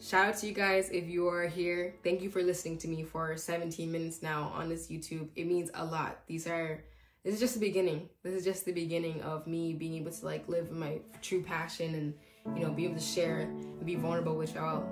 Shout 0.07 0.29
out 0.29 0.37
to 0.37 0.47
you 0.47 0.53
guys 0.53 0.89
if 0.91 1.09
you 1.09 1.27
are 1.27 1.49
here. 1.49 1.93
Thank 2.05 2.23
you 2.23 2.31
for 2.31 2.41
listening 2.41 2.79
to 2.79 2.87
me 2.87 3.03
for 3.03 3.37
17 3.37 3.91
minutes 3.91 4.23
now 4.23 4.53
on 4.55 4.69
this 4.69 4.87
YouTube. 4.87 5.31
It 5.35 5.49
means 5.49 5.69
a 5.75 5.85
lot. 5.85 6.21
These 6.29 6.47
are 6.47 6.85
this 7.25 7.35
is 7.35 7.41
just 7.41 7.55
the 7.55 7.61
beginning. 7.61 8.09
This 8.23 8.35
is 8.35 8.45
just 8.45 8.65
the 8.65 8.71
beginning 8.71 9.21
of 9.23 9.49
me 9.49 9.75
being 9.75 9.95
able 9.95 10.13
to 10.13 10.25
like 10.25 10.49
live 10.49 10.71
my 10.71 11.01
true 11.23 11.43
passion 11.43 11.97
and 11.97 12.57
you 12.57 12.65
know 12.65 12.71
be 12.71 12.85
able 12.85 12.95
to 12.95 13.01
share 13.01 13.41
and 13.41 13.85
be 13.85 13.97
vulnerable 13.97 14.37
with 14.37 14.55
y'all. 14.55 14.89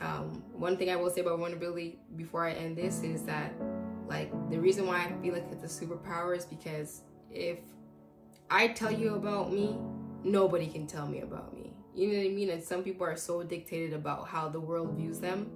Um, 0.00 0.42
one 0.54 0.78
thing 0.78 0.88
I 0.88 0.96
will 0.96 1.10
say 1.10 1.20
about 1.20 1.38
vulnerability 1.38 1.98
before 2.16 2.46
I 2.46 2.52
end 2.52 2.78
this 2.78 3.02
is 3.02 3.24
that 3.24 3.52
like 4.08 4.32
the 4.48 4.58
reason 4.58 4.86
why 4.86 5.04
I 5.04 5.22
feel 5.22 5.34
like 5.34 5.48
it's 5.52 5.80
a 5.80 5.84
superpower 5.84 6.34
is 6.34 6.46
because 6.46 7.02
if 7.30 7.58
I 8.50 8.68
tell 8.68 8.90
you 8.90 9.16
about 9.16 9.52
me, 9.52 9.76
nobody 10.24 10.66
can 10.66 10.86
tell 10.86 11.06
me 11.06 11.20
about 11.20 11.54
me. 11.54 11.69
You 11.94 12.08
know 12.08 12.18
what 12.18 12.26
I 12.26 12.28
mean? 12.28 12.50
And 12.50 12.62
some 12.62 12.82
people 12.82 13.06
are 13.06 13.16
so 13.16 13.42
dictated 13.42 13.92
about 13.92 14.28
how 14.28 14.48
the 14.48 14.60
world 14.60 14.94
views 14.96 15.18
them. 15.18 15.50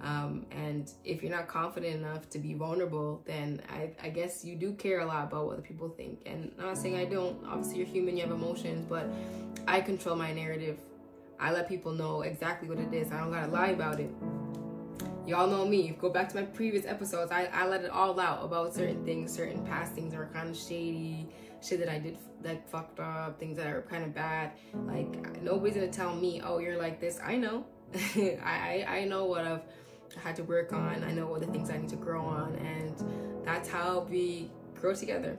Um, 0.00 0.46
and 0.50 0.90
if 1.04 1.22
you're 1.22 1.30
not 1.30 1.46
confident 1.46 1.94
enough 1.94 2.28
to 2.30 2.38
be 2.38 2.54
vulnerable, 2.54 3.22
then 3.24 3.62
I, 3.68 3.92
I 4.02 4.08
guess 4.10 4.44
you 4.44 4.56
do 4.56 4.72
care 4.72 5.00
a 5.00 5.06
lot 5.06 5.28
about 5.28 5.46
what 5.46 5.56
the 5.56 5.62
people 5.62 5.88
think. 5.88 6.22
And 6.26 6.52
I'm 6.58 6.66
not 6.66 6.78
saying 6.78 6.96
I 6.96 7.04
don't. 7.04 7.44
Obviously, 7.46 7.78
you're 7.78 7.86
human, 7.86 8.16
you 8.16 8.22
have 8.22 8.32
emotions, 8.32 8.84
but 8.88 9.06
I 9.68 9.80
control 9.80 10.16
my 10.16 10.32
narrative. 10.32 10.78
I 11.38 11.52
let 11.52 11.68
people 11.68 11.92
know 11.92 12.22
exactly 12.22 12.68
what 12.68 12.78
it 12.78 12.92
is. 12.92 13.12
I 13.12 13.18
don't 13.18 13.30
gotta 13.30 13.50
lie 13.50 13.68
about 13.68 14.00
it. 14.00 14.10
Y'all 15.26 15.46
know 15.46 15.64
me. 15.64 15.96
Go 16.00 16.10
back 16.10 16.28
to 16.30 16.36
my 16.36 16.42
previous 16.42 16.84
episodes. 16.84 17.30
I, 17.30 17.44
I 17.52 17.66
let 17.68 17.82
it 17.84 17.90
all 17.90 18.18
out 18.18 18.44
about 18.44 18.74
certain 18.74 19.04
things, 19.04 19.32
certain 19.32 19.64
past 19.64 19.92
things 19.94 20.12
that 20.12 20.20
are 20.20 20.30
kind 20.32 20.50
of 20.50 20.56
shady, 20.56 21.28
shit 21.62 21.78
that 21.78 21.88
I 21.88 21.98
did 21.98 22.18
like 22.42 22.68
fucked 22.68 22.98
up, 22.98 23.38
things 23.38 23.56
that 23.56 23.68
are 23.68 23.82
kind 23.82 24.04
of 24.04 24.14
bad. 24.14 24.52
Like 24.74 25.40
nobody's 25.40 25.76
gonna 25.76 25.88
tell 25.88 26.14
me, 26.14 26.42
oh, 26.44 26.58
you're 26.58 26.76
like 26.76 27.00
this. 27.00 27.20
I 27.22 27.36
know. 27.36 27.64
I 27.94 28.84
I 28.88 29.04
know 29.04 29.26
what 29.26 29.44
I've 29.44 29.62
had 30.20 30.34
to 30.36 30.44
work 30.44 30.72
on. 30.72 31.04
I 31.04 31.12
know 31.12 31.26
what 31.26 31.40
the 31.40 31.46
things 31.46 31.70
I 31.70 31.78
need 31.78 31.90
to 31.90 31.96
grow 31.96 32.24
on, 32.24 32.56
and 32.56 33.44
that's 33.44 33.68
how 33.68 34.00
we 34.10 34.50
grow 34.74 34.94
together. 34.94 35.38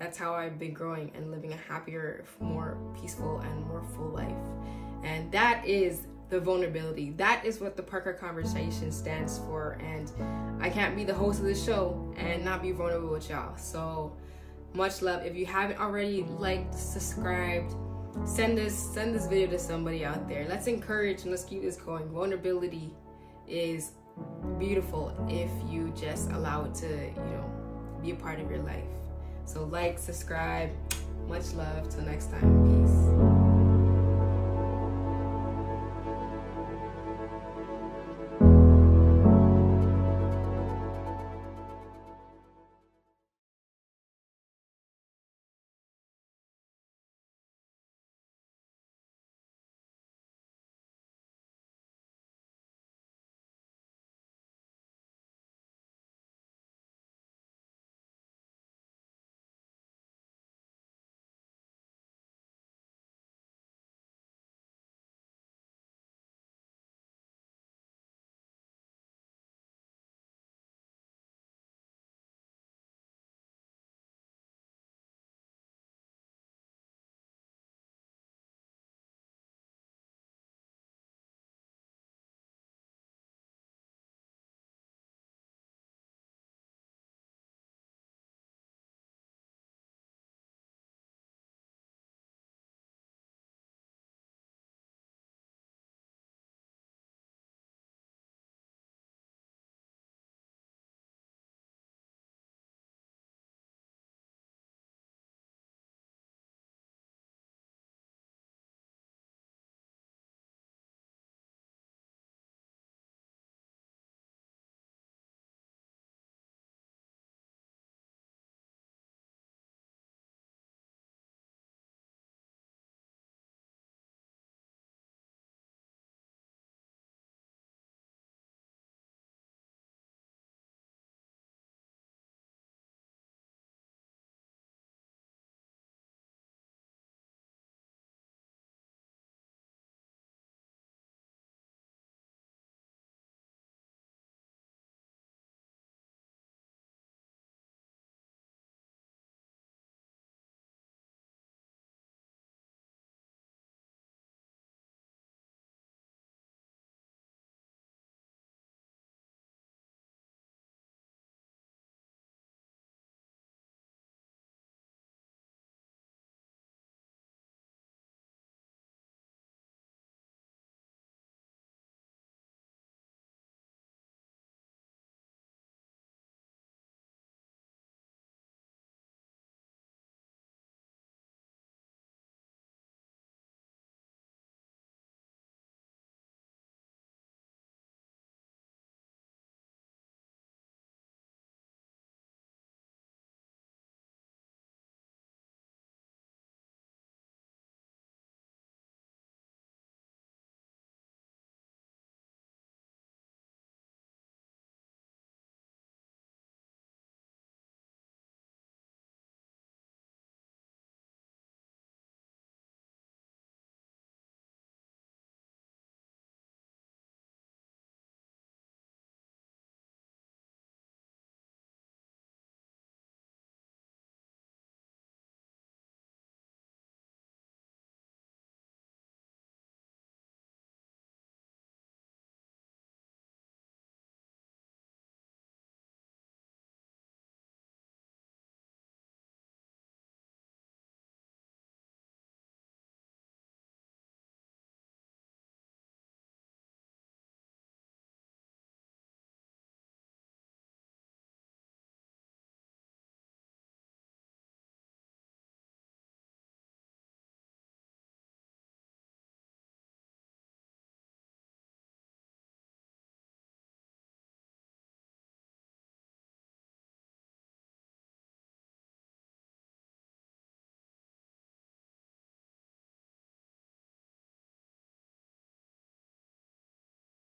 That's 0.00 0.18
how 0.18 0.34
I've 0.34 0.58
been 0.58 0.72
growing 0.72 1.12
and 1.14 1.30
living 1.30 1.52
a 1.52 1.56
happier, 1.56 2.24
more 2.40 2.78
peaceful, 3.00 3.38
and 3.40 3.66
more 3.66 3.84
full 3.94 4.08
life. 4.08 4.34
And 5.04 5.30
that 5.30 5.64
is 5.66 6.06
the 6.30 6.40
vulnerability. 6.40 7.10
That 7.16 7.44
is 7.44 7.60
what 7.60 7.76
the 7.76 7.82
Parked 7.82 8.04
Car 8.04 8.14
Conversation 8.14 8.90
stands 8.92 9.38
for. 9.38 9.78
And 9.80 10.10
I 10.62 10.70
can't 10.70 10.96
be 10.96 11.04
the 11.04 11.14
host 11.14 11.40
of 11.40 11.44
this 11.44 11.62
show 11.62 12.14
and 12.16 12.44
not 12.44 12.62
be 12.62 12.72
vulnerable 12.72 13.10
with 13.10 13.28
y'all. 13.28 13.56
So 13.56 14.16
much 14.72 15.02
love. 15.02 15.26
If 15.26 15.34
you 15.34 15.44
haven't 15.44 15.80
already 15.80 16.24
liked, 16.38 16.74
subscribed, 16.74 17.74
send 18.24 18.56
this 18.56 18.76
send 18.76 19.14
this 19.14 19.26
video 19.26 19.48
to 19.48 19.58
somebody 19.58 20.04
out 20.04 20.28
there. 20.28 20.46
Let's 20.48 20.68
encourage 20.68 21.22
and 21.22 21.30
let's 21.30 21.44
keep 21.44 21.62
this 21.62 21.76
going. 21.76 22.08
Vulnerability 22.08 22.94
is 23.48 23.92
beautiful 24.58 25.12
if 25.28 25.50
you 25.68 25.92
just 26.00 26.30
allow 26.30 26.64
it 26.64 26.74
to, 26.76 26.86
you 26.86 27.30
know, 27.30 27.50
be 28.00 28.12
a 28.12 28.16
part 28.16 28.40
of 28.40 28.48
your 28.50 28.60
life. 28.60 28.84
So 29.44 29.64
like, 29.64 29.98
subscribe. 29.98 30.70
Much 31.28 31.52
love. 31.54 31.88
Till 31.88 32.02
next 32.02 32.30
time. 32.30 32.84
Peace. 32.84 33.39